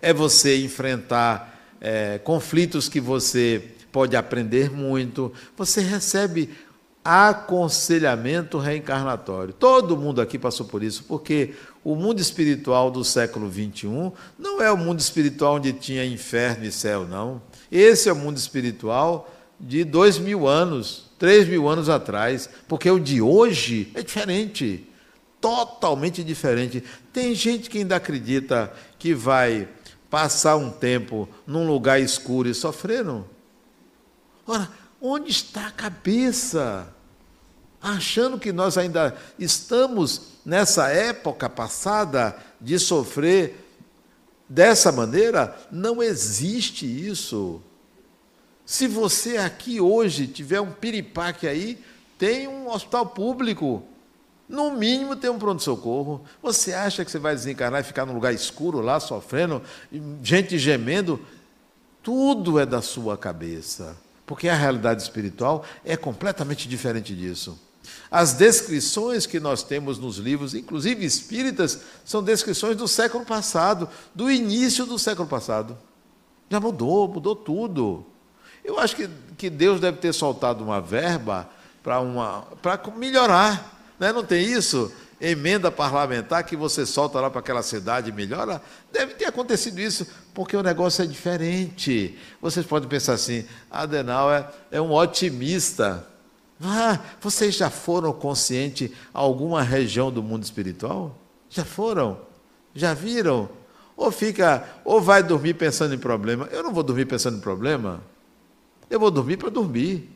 [0.01, 5.33] é você enfrentar é, conflitos que você pode aprender muito.
[5.57, 6.51] Você recebe
[7.05, 9.55] aconselhamento reencarnatório.
[9.55, 14.71] Todo mundo aqui passou por isso, porque o mundo espiritual do século XXI não é
[14.71, 17.41] o mundo espiritual onde tinha inferno e céu, não.
[17.73, 22.99] Esse é o mundo espiritual de dois mil anos, três mil anos atrás, porque o
[22.99, 24.87] de hoje é diferente,
[25.41, 26.85] totalmente diferente.
[27.13, 29.67] Tem gente que ainda acredita que vai
[30.11, 33.29] passar um tempo num lugar escuro e sofrendo.
[34.47, 34.69] Ora,
[35.01, 36.95] onde está a cabeça?
[37.81, 43.65] achando que nós ainda estamos nessa época passada de sofrer
[44.49, 47.63] dessa maneira, não existe isso.
[48.65, 51.79] Se você aqui hoje tiver um piripaque aí,
[52.19, 53.83] tem um hospital público.
[54.49, 56.25] No mínimo tem um pronto-socorro.
[56.43, 59.63] Você acha que você vai desencarnar e ficar num lugar escuro lá, sofrendo,
[60.23, 61.21] gente gemendo?
[62.03, 63.97] Tudo é da sua cabeça.
[64.25, 67.59] Porque a realidade espiritual é completamente diferente disso.
[68.11, 74.31] As descrições que nós temos nos livros, inclusive espíritas, são descrições do século passado, do
[74.31, 75.77] início do século passado.
[76.51, 78.07] Já mudou, mudou tudo.
[78.65, 81.49] Eu acho que, que Deus deve ter soltado uma verba
[81.83, 82.03] para
[82.97, 83.78] melhorar.
[83.99, 84.13] Né?
[84.13, 84.93] Não tem isso?
[85.21, 88.63] Emenda parlamentar que você solta lá para aquela cidade melhora.
[88.93, 92.17] Deve ter acontecido isso, porque o negócio é diferente.
[92.41, 96.07] Vocês podem pensar assim: Adenal é, é um otimista.
[96.63, 101.17] Ah, vocês já foram conscientes a alguma região do mundo espiritual?
[101.51, 102.21] Já foram?
[102.75, 103.49] Já viram?
[103.97, 106.49] Ou fica, ou vai dormir pensando em problema.
[106.53, 108.01] Eu não vou dormir pensando em problema.
[108.89, 110.09] Eu vou dormir para dormir.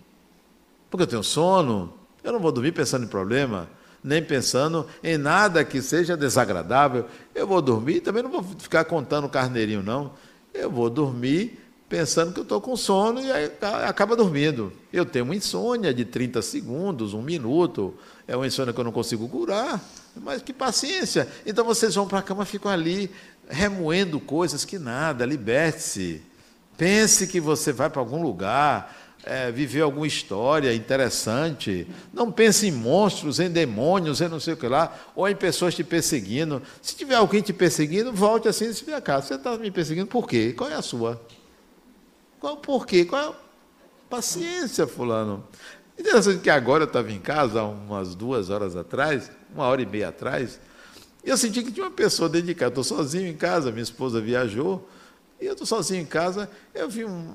[0.88, 1.92] Porque eu tenho sono.
[2.22, 3.68] Eu não vou dormir pensando em problema,
[4.02, 7.06] nem pensando em nada que seja desagradável.
[7.34, 10.12] Eu vou dormir, também não vou ficar contando carneirinho, não.
[10.52, 11.58] Eu vou dormir
[11.88, 13.52] pensando que eu estou com sono e aí
[13.86, 14.72] acaba dormindo.
[14.90, 17.94] Eu tenho uma insônia de 30 segundos, um minuto,
[18.26, 19.78] é uma insônia que eu não consigo curar,
[20.16, 21.28] mas que paciência.
[21.44, 23.10] Então vocês vão para a cama, ficam ali
[23.46, 26.22] remoendo coisas que nada, liberte-se.
[26.78, 31.86] Pense que você vai para algum lugar, é, viver alguma história interessante.
[32.12, 35.74] Não pense em monstros, em demônios, em não sei o que lá, ou em pessoas
[35.74, 36.62] te perseguindo.
[36.80, 39.20] Se tiver alguém te perseguindo, volte assim e se vê cá.
[39.20, 40.52] Você está me perseguindo por quê?
[40.56, 41.20] Qual é a sua?
[42.40, 43.04] Qual o porquê?
[43.04, 43.34] Qual a
[44.10, 45.44] paciência, fulano?
[45.98, 50.08] Interessante que agora eu estava em casa, umas duas horas atrás, uma hora e meia
[50.08, 50.58] atrás,
[51.24, 52.70] e eu senti que tinha uma pessoa dentro de casa.
[52.70, 54.88] Estou sozinho em casa, minha esposa viajou,
[55.40, 57.34] E eu estou sozinho em casa, eu vi um,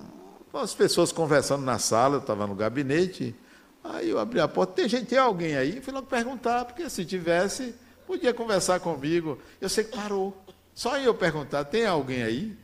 [0.51, 3.35] umas pessoas conversando na sala, eu estava no gabinete,
[3.83, 5.81] aí eu abri a porta, tem gente, tem alguém aí?
[5.81, 9.37] Fui logo perguntar, porque se tivesse, podia conversar comigo.
[9.59, 10.35] Eu sei que parou.
[10.73, 12.57] Só eu perguntar, tem alguém aí?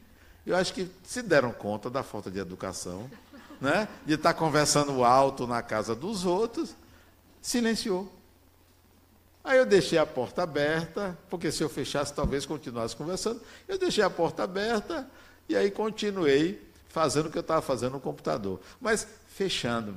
[0.46, 3.10] Eu acho que se deram conta da falta de educação,
[3.62, 3.88] né?
[4.06, 6.76] de estar conversando alto na casa dos outros,
[7.42, 8.12] silenciou.
[9.44, 13.42] Aí eu deixei a porta aberta, porque se eu fechasse, talvez continuasse conversando.
[13.68, 15.10] Eu deixei a porta aberta
[15.50, 18.62] e aí continuei fazendo o que eu estava fazendo no computador.
[18.80, 19.96] Mas fechando,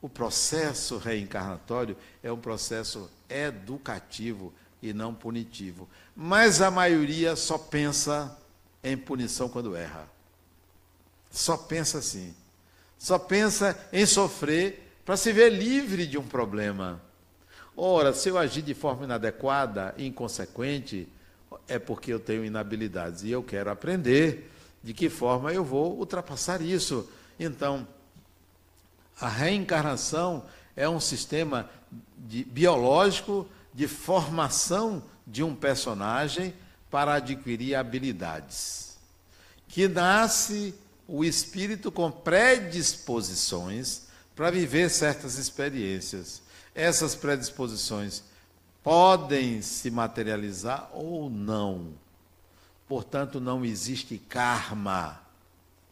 [0.00, 5.88] o processo reencarnatório é um processo educativo e não punitivo.
[6.14, 8.38] Mas a maioria só pensa
[8.82, 10.08] em punição quando erra.
[11.32, 12.32] Só pensa assim.
[12.96, 17.02] Só pensa em sofrer para se ver livre de um problema.
[17.76, 21.08] Ora, se eu agir de forma inadequada, inconsequente,
[21.66, 24.48] é porque eu tenho inabilidades e eu quero aprender
[24.82, 27.08] de que forma eu vou ultrapassar isso.
[27.38, 27.86] Então,
[29.20, 31.68] a reencarnação é um sistema
[32.16, 36.54] de, biológico de formação de um personagem
[36.90, 38.98] para adquirir habilidades.
[39.68, 40.74] Que nasce
[41.06, 44.02] o espírito com predisposições
[44.34, 46.42] para viver certas experiências.
[46.74, 48.22] Essas predisposições
[48.82, 51.92] podem se materializar ou não.
[52.90, 55.20] Portanto, não existe karma.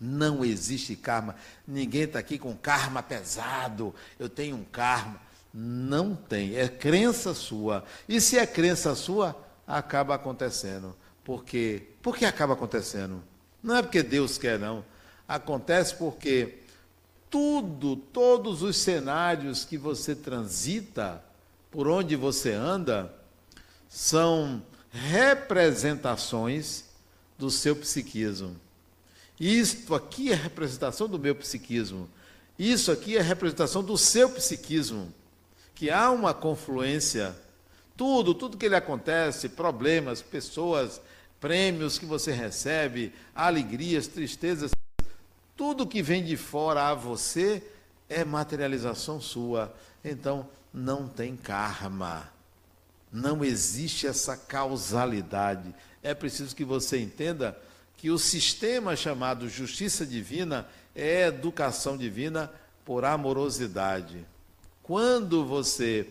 [0.00, 1.36] Não existe karma.
[1.64, 3.94] Ninguém está aqui com karma pesado.
[4.18, 5.20] Eu tenho um karma.
[5.54, 6.56] Não tem.
[6.56, 7.84] É crença sua.
[8.08, 10.92] E se é crença sua, acaba acontecendo.
[11.22, 11.84] Por quê?
[12.02, 13.22] Por que acaba acontecendo?
[13.62, 14.84] Não é porque Deus quer, não.
[15.28, 16.62] Acontece porque
[17.30, 21.22] tudo, todos os cenários que você transita,
[21.70, 23.14] por onde você anda,
[23.88, 26.87] são representações
[27.38, 28.56] do seu psiquismo.
[29.38, 32.08] Isto aqui é representação do meu psiquismo.
[32.58, 35.14] Isso aqui é representação do seu psiquismo.
[35.74, 37.36] Que há uma confluência.
[37.96, 41.00] Tudo, tudo que lhe acontece, problemas, pessoas,
[41.40, 44.72] prêmios que você recebe, alegrias, tristezas,
[45.56, 47.62] tudo que vem de fora a você
[48.08, 49.74] é materialização sua.
[50.04, 52.28] Então, não tem karma.
[53.12, 55.74] Não existe essa causalidade.
[56.02, 57.58] É preciso que você entenda
[57.96, 62.50] que o sistema chamado justiça divina é educação divina
[62.84, 64.24] por amorosidade.
[64.82, 66.08] Quando você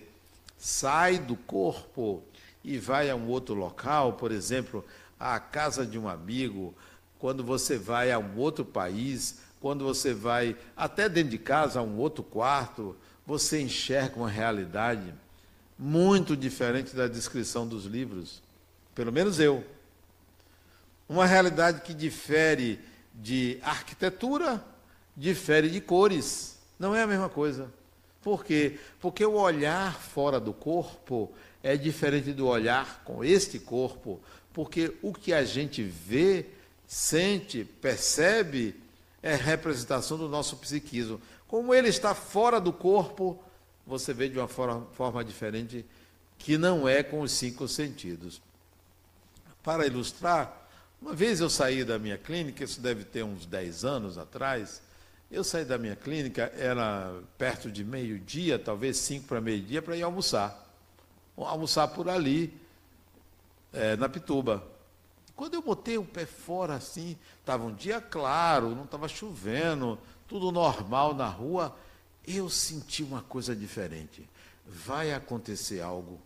[0.58, 2.21] sai do corpo
[2.63, 4.86] e vai a um outro local, por exemplo,
[5.19, 6.76] à casa de um amigo,
[7.17, 11.84] quando você vai a um outro país, quando você vai até dentro de casa, a
[11.84, 12.95] um outro quarto,
[13.26, 15.13] você enxerga uma realidade
[15.78, 18.41] muito diferente da descrição dos livros.
[18.93, 19.63] Pelo menos eu.
[21.08, 22.80] Uma realidade que difere
[23.13, 24.63] de arquitetura,
[25.15, 26.58] difere de cores.
[26.78, 27.72] Não é a mesma coisa.
[28.22, 28.78] Por quê?
[29.00, 31.32] Porque o olhar fora do corpo
[31.63, 34.20] é diferente do olhar com este corpo,
[34.54, 36.46] porque o que a gente vê
[36.86, 38.76] sente, percebe,
[39.22, 41.22] é representação do nosso psiquismo.
[41.48, 43.39] Como ele está fora do corpo,
[43.86, 45.86] você vê de uma forma, forma diferente
[46.38, 48.41] que não é com os cinco sentidos.
[49.63, 50.57] Para ilustrar,
[51.01, 54.81] uma vez eu saí da minha clínica, isso deve ter uns 10 anos atrás,
[55.29, 60.03] eu saí da minha clínica, era perto de meio-dia, talvez 5 para meio-dia, para ir
[60.03, 60.65] almoçar.
[61.36, 62.53] Almoçar por ali,
[63.73, 64.63] é, na Pituba.
[65.36, 70.51] Quando eu botei o pé fora assim, estava um dia claro, não estava chovendo, tudo
[70.51, 71.77] normal na rua,
[72.25, 74.27] eu senti uma coisa diferente.
[74.65, 76.19] Vai acontecer algo.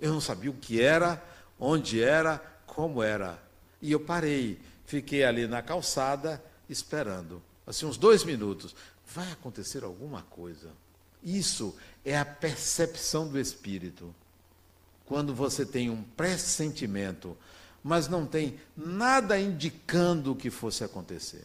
[0.00, 1.22] Eu não sabia o que era,
[1.58, 2.40] onde era,
[2.78, 3.42] como era.
[3.82, 8.72] E eu parei, fiquei ali na calçada esperando, assim uns dois minutos.
[9.04, 10.70] Vai acontecer alguma coisa.
[11.20, 14.14] Isso é a percepção do espírito.
[15.04, 17.36] Quando você tem um pressentimento,
[17.82, 21.44] mas não tem nada indicando o que fosse acontecer.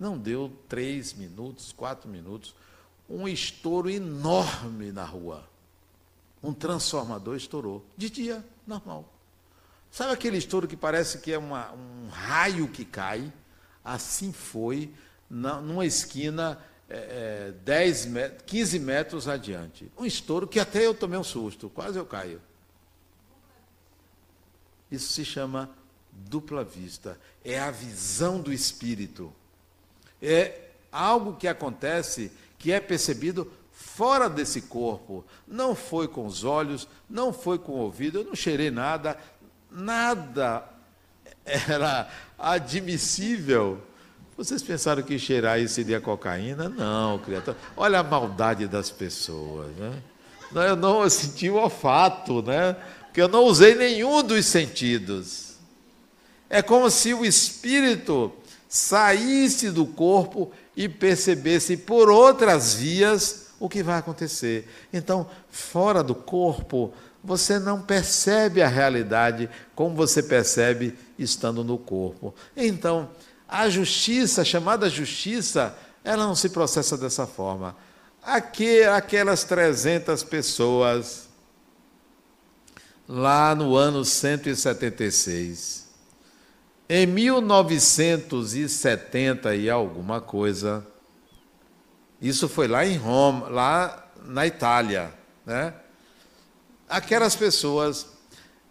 [0.00, 2.56] Não deu três minutos, quatro minutos,
[3.08, 5.48] um estouro enorme na rua.
[6.42, 7.86] Um transformador estourou.
[7.96, 9.12] De dia, normal.
[9.96, 13.32] Sabe aquele estouro que parece que é uma, um raio que cai?
[13.82, 14.92] Assim foi
[15.30, 19.90] na, numa esquina é, 10 met 15 metros adiante.
[19.96, 22.42] Um estouro que até eu tomei um susto, quase eu caio.
[24.90, 25.70] Isso se chama
[26.12, 27.18] dupla vista.
[27.42, 29.32] É a visão do espírito.
[30.20, 35.24] É algo que acontece que é percebido fora desse corpo.
[35.46, 39.18] Não foi com os olhos, não foi com o ouvido, eu não cheirei nada,
[39.70, 40.64] nada
[41.44, 42.08] era
[42.38, 43.80] admissível.
[44.36, 46.68] Vocês pensaram que cheirar isso seria cocaína?
[46.68, 47.56] Não, criatura.
[47.76, 50.02] Olha a maldade das pessoas, né?
[50.54, 52.76] Eu não senti o olfato, né?
[53.06, 55.56] Porque eu não usei nenhum dos sentidos.
[56.50, 58.32] É como se o espírito
[58.68, 64.68] saísse do corpo e percebesse por outras vias o que vai acontecer.
[64.92, 66.92] Então, fora do corpo,
[67.26, 72.32] você não percebe a realidade como você percebe estando no corpo.
[72.56, 73.10] Então,
[73.48, 77.76] a justiça, chamada justiça, ela não se processa dessa forma.
[78.94, 81.28] aquelas 300 pessoas,
[83.08, 85.86] lá no ano 176,
[86.88, 90.86] em 1970 e alguma coisa,
[92.20, 95.12] isso foi lá em Roma, lá na Itália,
[95.44, 95.74] né?
[96.88, 98.06] Aquelas pessoas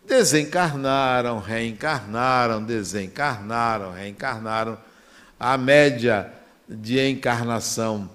[0.08, 4.78] desencarnaram, reencarnaram, desencarnaram, reencarnaram.
[5.40, 6.32] A média
[6.68, 8.10] de encarnação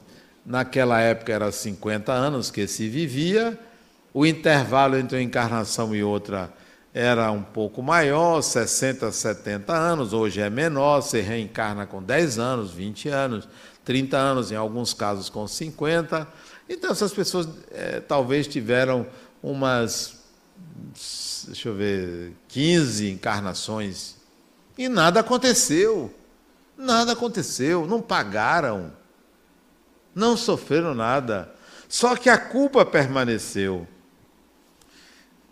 [0.44, 3.58] naquela época era 50 anos que se vivia,
[4.12, 6.50] o intervalo entre uma encarnação e outra
[6.92, 12.72] era um pouco maior, 60, 70 anos, hoje é menor, você reencarna com 10 anos,
[12.72, 13.48] 20 anos,
[13.84, 16.26] 30 anos, em alguns casos com 50.
[16.68, 19.06] Então, essas pessoas é, talvez tiveram
[19.42, 20.18] umas,
[21.46, 24.20] deixa eu ver, 15 encarnações
[24.80, 26.14] e nada aconteceu.
[26.74, 28.90] Nada aconteceu, não pagaram,
[30.14, 31.52] não sofreram nada.
[31.86, 33.86] Só que a culpa permaneceu.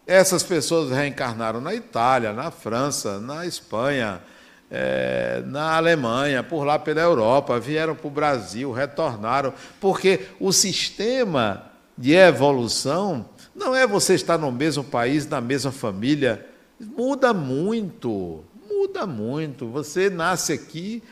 [0.06, 4.22] Essas pessoas reencarnaram na Itália, na França, na Espanha,
[4.70, 11.70] é, na Alemanha, por lá pela Europa, vieram para o Brasil, retornaram, porque o sistema
[11.98, 13.28] de evolução
[13.58, 16.46] não é você estar no mesmo país, na mesma família.
[16.80, 19.66] Muda muito, muda muito.
[19.68, 21.02] Você nasce aqui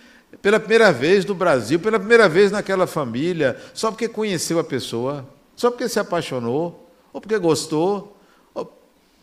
[0.40, 5.28] pela primeira vez no Brasil, pela primeira vez naquela família, só porque conheceu a pessoa,
[5.56, 8.16] só porque se apaixonou, ou porque gostou,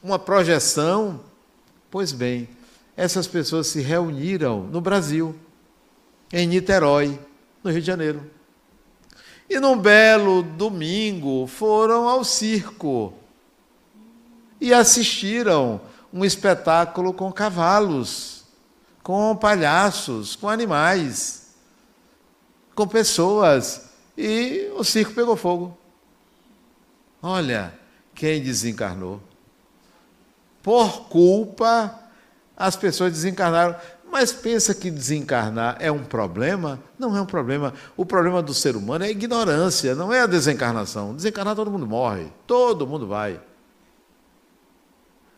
[0.03, 1.21] uma projeção.
[1.89, 2.49] Pois bem,
[2.97, 5.33] essas pessoas se reuniram no Brasil,
[6.31, 7.17] em Niterói,
[7.63, 8.32] no Rio de Janeiro.
[9.49, 13.13] E num belo domingo foram ao circo
[14.59, 15.81] e assistiram
[16.11, 18.45] um espetáculo com cavalos,
[19.01, 21.53] com palhaços, com animais,
[22.73, 23.89] com pessoas.
[24.17, 25.77] E o circo pegou fogo.
[27.21, 27.73] Olha
[28.15, 29.21] quem desencarnou.
[30.61, 31.99] Por culpa,
[32.55, 33.75] as pessoas desencarnaram.
[34.13, 36.79] Mas pensa que desencarnar é um problema?
[36.99, 37.73] Não é um problema.
[37.97, 41.15] O problema do ser humano é a ignorância, não é a desencarnação.
[41.15, 43.41] Desencarnar todo mundo morre, todo mundo vai.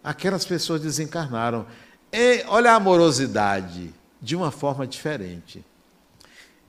[0.03, 1.65] Aquelas pessoas desencarnaram.
[2.11, 5.65] E olha a amorosidade de uma forma diferente.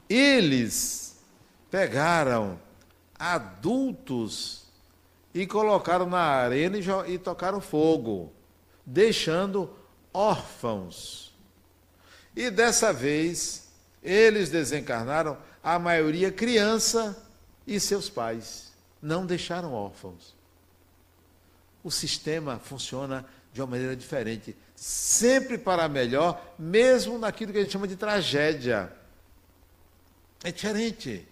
[0.09, 1.18] Eles
[1.68, 2.57] pegaram
[3.18, 4.62] adultos
[5.34, 6.78] e colocaram na arena
[7.09, 8.32] e tocaram fogo,
[8.86, 9.68] deixando
[10.14, 11.26] órfãos
[12.37, 13.68] e dessa vez,
[14.03, 17.16] eles desencarnaram, a maioria criança
[17.66, 18.72] e seus pais.
[19.01, 20.37] Não deixaram órfãos.
[21.82, 27.72] O sistema funciona de uma maneira diferente, sempre para melhor, mesmo naquilo que a gente
[27.72, 28.93] chama de tragédia.
[30.45, 31.26] É diferente.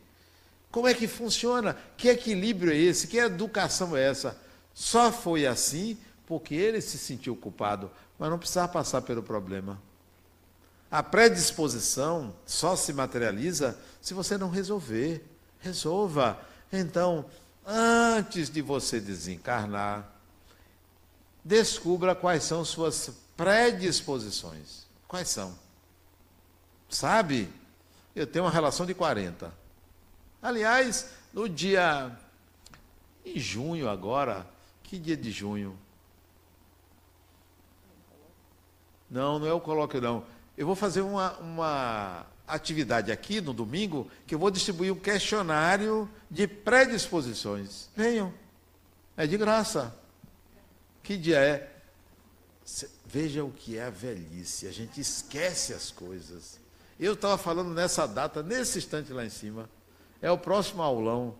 [0.70, 1.76] Como é que funciona?
[1.96, 3.06] Que equilíbrio é esse?
[3.06, 4.40] Que educação é essa?
[4.72, 9.80] Só foi assim porque ele se sentiu culpado, mas não precisava passar pelo problema.
[10.94, 15.28] A predisposição só se materializa se você não resolver.
[15.58, 16.40] Resolva.
[16.72, 17.24] Então,
[17.66, 20.08] antes de você desencarnar,
[21.44, 24.86] descubra quais são suas predisposições.
[25.08, 25.58] Quais são?
[26.88, 27.52] Sabe?
[28.14, 29.52] Eu tenho uma relação de 40.
[30.40, 32.16] Aliás, no dia.
[33.26, 34.46] Em junho agora.
[34.84, 35.76] Que dia de junho?
[39.10, 40.33] Não, não é o colóquio, não.
[40.56, 46.08] Eu vou fazer uma, uma atividade aqui no domingo que eu vou distribuir um questionário
[46.30, 47.88] de predisposições.
[47.96, 48.32] Venham.
[49.16, 49.94] É de graça.
[51.02, 51.70] Que dia é?
[53.06, 54.66] Veja o que é a velhice.
[54.66, 56.60] A gente esquece as coisas.
[56.98, 59.68] Eu estava falando nessa data, nesse instante lá em cima.
[60.22, 61.34] É o próximo aulão.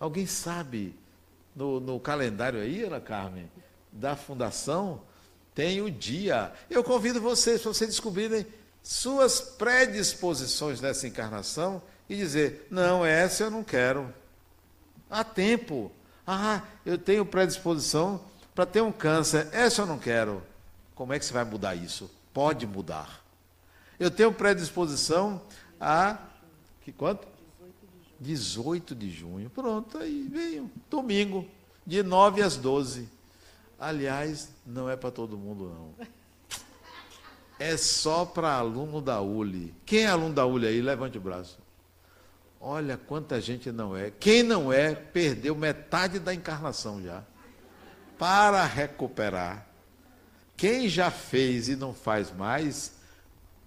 [0.00, 0.98] Alguém sabe
[1.54, 3.50] no, no calendário aí, Ana Carmen,
[3.92, 5.02] da fundação?
[5.54, 6.52] Tem o dia.
[6.68, 8.46] Eu convido vocês para vocês descobrirem
[8.82, 14.12] suas predisposições nessa encarnação e dizer: não, essa eu não quero.
[15.10, 15.92] Há tempo.
[16.26, 18.20] Ah, eu tenho predisposição
[18.54, 20.42] para ter um câncer, essa eu não quero.
[20.94, 22.10] Como é que você vai mudar isso?
[22.34, 23.24] pode mudar.
[23.98, 25.40] Eu tenho predisposição
[25.80, 26.18] a.
[26.82, 27.26] Que quanto?
[28.20, 29.48] 18 de junho.
[29.48, 30.70] Pronto, aí veio.
[30.90, 31.46] Domingo,
[31.86, 33.08] de 9 às 12.
[33.84, 36.06] Aliás, não é para todo mundo, não.
[37.58, 39.74] É só para aluno da ULI.
[39.84, 40.80] Quem é aluno da ULI aí?
[40.80, 41.58] Levante o braço.
[42.58, 44.10] Olha quanta gente não é.
[44.10, 47.22] Quem não é, perdeu metade da encarnação já.
[48.18, 49.66] Para recuperar.
[50.56, 52.94] Quem já fez e não faz mais,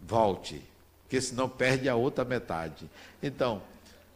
[0.01, 0.63] volte,
[1.03, 2.89] porque senão perde a outra metade.
[3.21, 3.61] Então,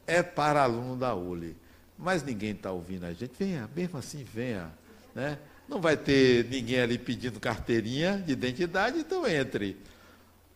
[0.08, 1.56] é para aluno da ULI.
[1.96, 3.34] Mas ninguém está ouvindo a gente.
[3.38, 4.72] Venha, mesmo assim, venha.
[5.14, 5.38] Né?
[5.72, 9.78] Não vai ter ninguém ali pedindo carteirinha de identidade, então entre.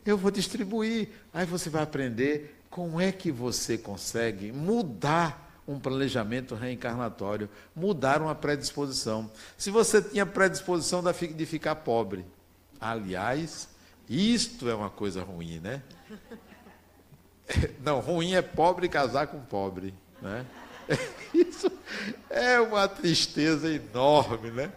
[0.05, 1.07] Eu vou distribuir.
[1.33, 8.35] Aí você vai aprender como é que você consegue mudar um planejamento reencarnatório, mudar uma
[8.35, 9.31] predisposição.
[9.57, 12.25] Se você tinha predisposição de ficar pobre,
[12.77, 13.69] aliás,
[14.09, 15.81] isto é uma coisa ruim, né?
[17.81, 20.45] Não, ruim é pobre casar com pobre, né?
[21.33, 21.71] Isso
[22.29, 24.73] é uma tristeza enorme, né?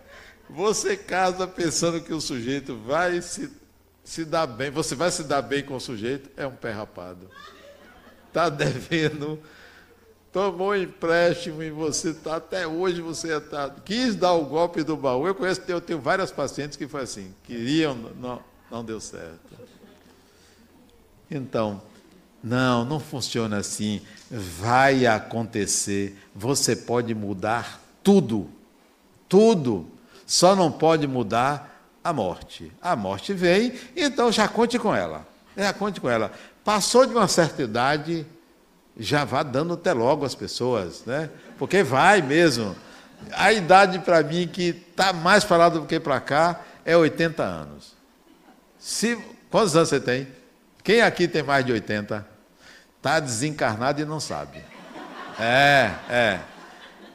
[0.50, 3.50] Você casa pensando que o sujeito vai se,
[4.02, 7.28] se dar bem, você vai se dar bem com o sujeito, é um pé rapado.
[8.28, 9.38] Está devendo,
[10.32, 15.26] tomou empréstimo e você está, até hoje você está, quis dar o golpe do baú.
[15.26, 19.58] Eu conheço, eu tenho várias pacientes que foi assim, queriam, não, não deu certo.
[21.30, 21.82] Então,
[22.42, 24.00] não, não funciona assim.
[24.30, 26.16] Vai acontecer.
[26.34, 28.48] Você pode mudar tudo.
[29.28, 29.86] Tudo.
[30.28, 32.70] Só não pode mudar a morte.
[32.82, 35.26] A morte vem, então já conte com ela.
[35.56, 36.30] Já conte com ela.
[36.62, 38.26] Passou de uma certa idade,
[38.94, 41.30] já vá dando até logo as pessoas, né?
[41.58, 42.76] Porque vai mesmo.
[43.32, 47.96] A idade para mim que está mais lá do que para cá é 80 anos.
[48.78, 49.18] Se,
[49.50, 50.28] quantos anos você tem?
[50.84, 52.26] Quem aqui tem mais de 80?
[52.98, 54.62] Está desencarnado e não sabe.
[55.40, 56.40] É, é.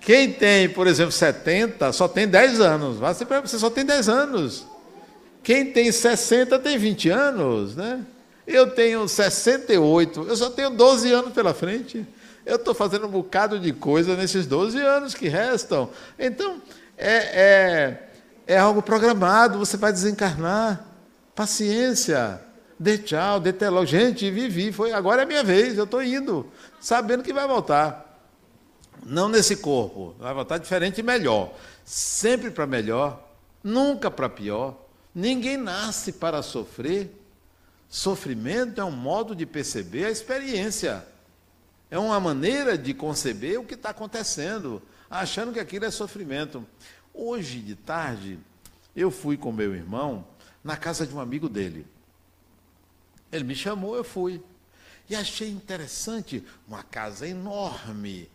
[0.06, 2.98] Quem tem, por exemplo, 70, só tem 10 anos.
[2.98, 4.66] Você só tem 10 anos.
[5.42, 8.02] Quem tem 60 tem 20 anos, né?
[8.46, 12.06] Eu tenho 68, eu só tenho 12 anos pela frente.
[12.46, 15.90] Eu estou fazendo um bocado de coisa nesses 12 anos que restam.
[16.20, 16.62] Então,
[16.98, 18.10] é, é,
[18.48, 20.86] é algo programado, você vai desencarnar.
[21.34, 22.42] Paciência.
[22.78, 23.86] Dê tchau, dê logo.
[23.86, 26.46] Gente, vivi, foi, agora é minha vez, eu estou indo,
[26.82, 28.13] sabendo que vai voltar.
[29.06, 31.54] Não nesse corpo, vai voltar diferente e melhor.
[31.84, 33.28] Sempre para melhor,
[33.64, 34.78] nunca para pior.
[35.14, 37.12] Ninguém nasce para sofrer.
[37.90, 41.06] Sofrimento é um modo de perceber a experiência.
[41.92, 46.66] É uma maneira de conceber o que está acontecendo, achando que aquilo é sofrimento.
[47.14, 48.40] Hoje de tarde,
[48.96, 50.26] eu fui com meu irmão
[50.64, 51.86] na casa de um amigo dele.
[53.32, 54.42] Ele me chamou, eu fui.
[55.10, 58.30] E achei interessante uma casa enorme,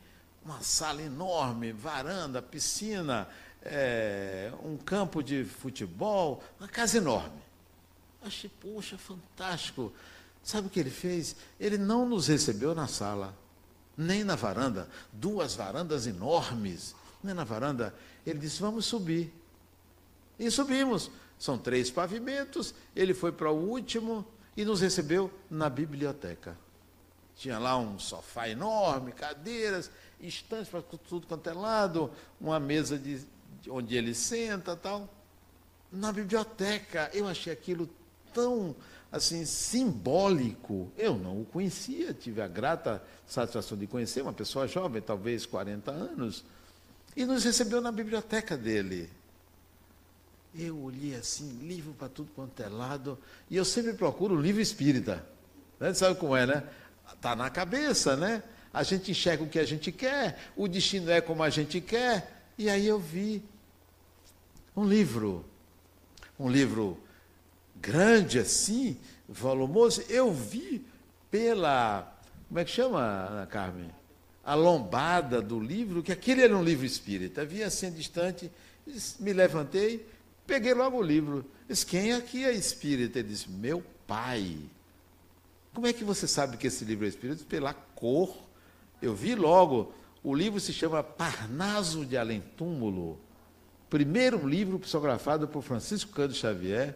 [0.49, 3.29] uma sala enorme, varanda, piscina,
[3.63, 7.43] é, um campo de futebol, uma casa enorme.
[8.23, 9.93] Achei, poxa, fantástico.
[10.43, 11.37] Sabe o que ele fez?
[11.61, 13.37] Ele não nos recebeu na sala,
[13.95, 14.89] nem na varanda.
[15.13, 17.95] Duas varandas enormes, nem na varanda.
[18.25, 19.31] Ele disse: vamos subir.
[20.39, 21.11] E subimos.
[21.39, 22.75] São três pavimentos.
[22.97, 24.27] Ele foi para o último
[24.57, 26.57] e nos recebeu na biblioteca.
[27.37, 29.91] Tinha lá um sofá enorme, cadeiras,
[30.21, 32.11] estantes para tudo quanto é lado,
[32.41, 33.21] uma mesa de,
[33.63, 35.09] de onde ele senta tal.
[35.91, 37.89] Na biblioteca, eu achei aquilo
[38.33, 38.75] tão
[39.11, 40.93] assim simbólico.
[40.97, 45.91] Eu não o conhecia, tive a grata satisfação de conhecer uma pessoa jovem, talvez 40
[45.91, 46.45] anos,
[47.17, 49.11] e nos recebeu na biblioteca dele.
[50.55, 53.19] Eu olhei assim, livro para tudo quanto é lado,
[53.51, 55.25] e eu sempre procuro livro espírita.
[55.79, 55.93] Né?
[55.95, 56.65] Sabe como é, né?
[57.13, 58.43] Está na cabeça, né?
[58.79, 62.45] A gente enxerga o que a gente quer, o destino é como a gente quer.
[62.57, 63.43] E aí eu vi
[64.77, 65.45] um livro,
[66.39, 66.97] um livro
[67.75, 68.97] grande assim,
[69.29, 70.05] volumoso.
[70.09, 70.87] Eu vi
[71.29, 72.17] pela,
[72.47, 73.91] como é que chama, Ana Carmen?
[74.45, 77.45] A lombada do livro, que aquele era um livro espírita.
[77.45, 78.49] Vi assim distante,
[79.19, 80.07] me levantei,
[80.47, 81.45] peguei logo o livro.
[81.69, 83.19] Disse, quem aqui é espírita?
[83.19, 84.57] Ele disse, meu pai.
[85.75, 87.45] Como é que você sabe que esse livro é espírita?
[87.45, 88.47] Pela cor.
[89.01, 89.93] Eu vi logo.
[90.23, 93.19] O livro se chama Parnaso de Além Túmulo.
[93.89, 96.95] Primeiro livro psicografado por Francisco Cândido Xavier,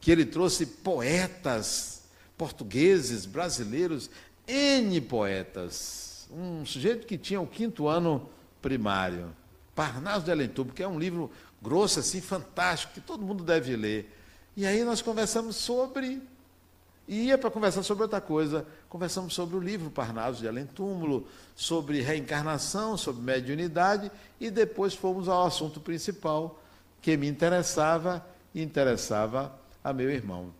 [0.00, 2.00] que ele trouxe poetas
[2.36, 4.10] portugueses, brasileiros,
[4.46, 6.28] N poetas.
[6.32, 8.28] Um sujeito que tinha o quinto ano
[8.60, 9.34] primário.
[9.74, 11.30] Parnaso de Além Túmulo, que é um livro
[11.62, 14.16] grosso, assim, fantástico, que todo mundo deve ler.
[14.56, 16.22] E aí nós conversamos sobre.
[17.10, 18.64] E ia para conversar sobre outra coisa.
[18.88, 25.28] Conversamos sobre o livro Parnaso de Além Túmulo, sobre reencarnação, sobre mediunidade, e depois fomos
[25.28, 26.62] ao assunto principal
[27.02, 29.52] que me interessava e interessava
[29.82, 30.54] a meu irmão.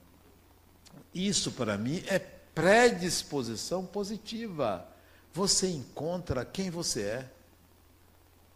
[1.14, 4.84] Isso para mim é predisposição positiva.
[5.32, 7.30] Você encontra quem você é.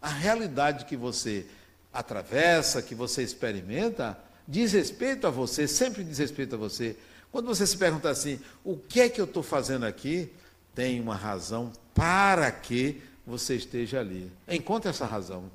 [0.02, 1.46] A realidade que você
[1.92, 4.18] atravessa, que você experimenta,
[4.48, 6.96] diz respeito a você, sempre diz respeito a você.
[7.34, 10.30] Quando você se pergunta assim, o que é que eu estou fazendo aqui?
[10.72, 14.30] Tem uma razão para que você esteja ali.
[14.46, 15.50] Encontre essa razão.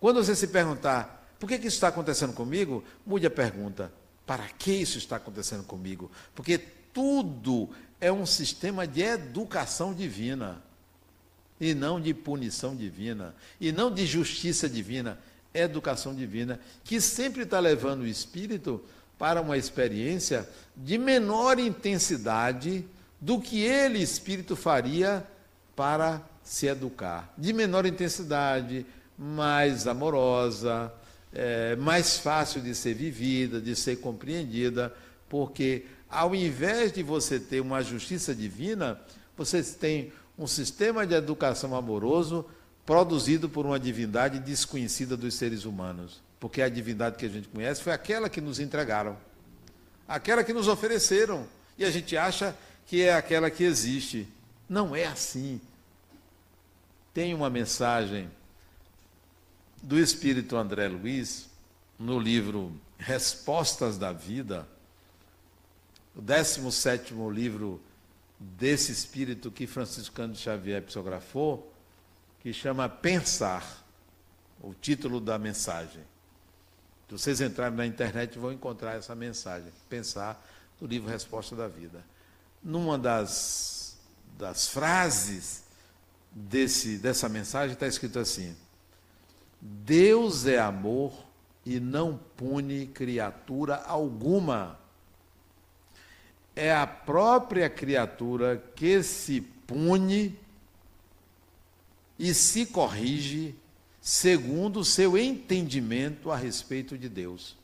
[0.00, 2.82] Quando você se perguntar, por que, que isso está acontecendo comigo?
[3.04, 3.92] Mude a pergunta,
[4.24, 6.10] para que isso está acontecendo comigo?
[6.34, 7.68] Porque tudo
[8.00, 10.62] é um sistema de educação divina
[11.60, 15.20] e não de punição divina, e não de justiça divina,
[15.52, 18.82] educação divina, que sempre está levando o espírito
[19.18, 22.84] para uma experiência de menor intensidade
[23.20, 25.26] do que ele, espírito, faria
[25.74, 27.32] para se educar.
[27.36, 28.86] De menor intensidade,
[29.18, 30.92] mais amorosa,
[31.32, 34.94] é, mais fácil de ser vivida, de ser compreendida,
[35.28, 38.98] porque ao invés de você ter uma justiça divina,
[39.36, 42.46] você tem um sistema de educação amoroso
[42.86, 46.22] produzido por uma divindade desconhecida dos seres humanos.
[46.40, 49.16] Porque a divindade que a gente conhece foi aquela que nos entregaram,
[50.06, 51.46] aquela que nos ofereceram.
[51.76, 54.28] E a gente acha que é aquela que existe.
[54.68, 55.60] Não é assim.
[57.12, 58.30] Tem uma mensagem
[59.82, 61.48] do espírito André Luiz
[61.98, 64.66] no livro Respostas da Vida,
[66.14, 67.80] o 17 livro
[68.38, 71.72] desse espírito que Francisco Cândido Xavier psicografou,
[72.40, 73.84] que chama Pensar,
[74.60, 76.02] o título da mensagem.
[77.08, 80.44] Se vocês entrarem na internet vão encontrar essa mensagem, Pensar,
[80.78, 82.04] do livro Resposta da Vida.
[82.62, 83.96] Numa das,
[84.36, 85.64] das frases
[86.30, 88.54] desse, dessa mensagem está escrito assim:
[89.60, 91.12] Deus é amor
[91.64, 94.78] e não pune criatura alguma
[96.58, 100.36] é a própria criatura que se pune
[102.18, 103.54] e se corrige
[104.08, 107.54] segundo o seu entendimento a respeito de Deus.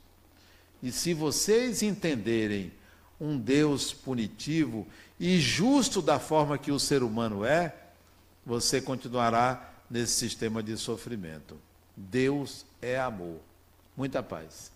[0.83, 2.71] E se vocês entenderem
[3.19, 4.87] um Deus punitivo
[5.19, 7.75] e justo da forma que o ser humano é,
[8.45, 11.57] você continuará nesse sistema de sofrimento.
[11.97, 13.41] Deus é amor.
[13.97, 14.71] Muita paz.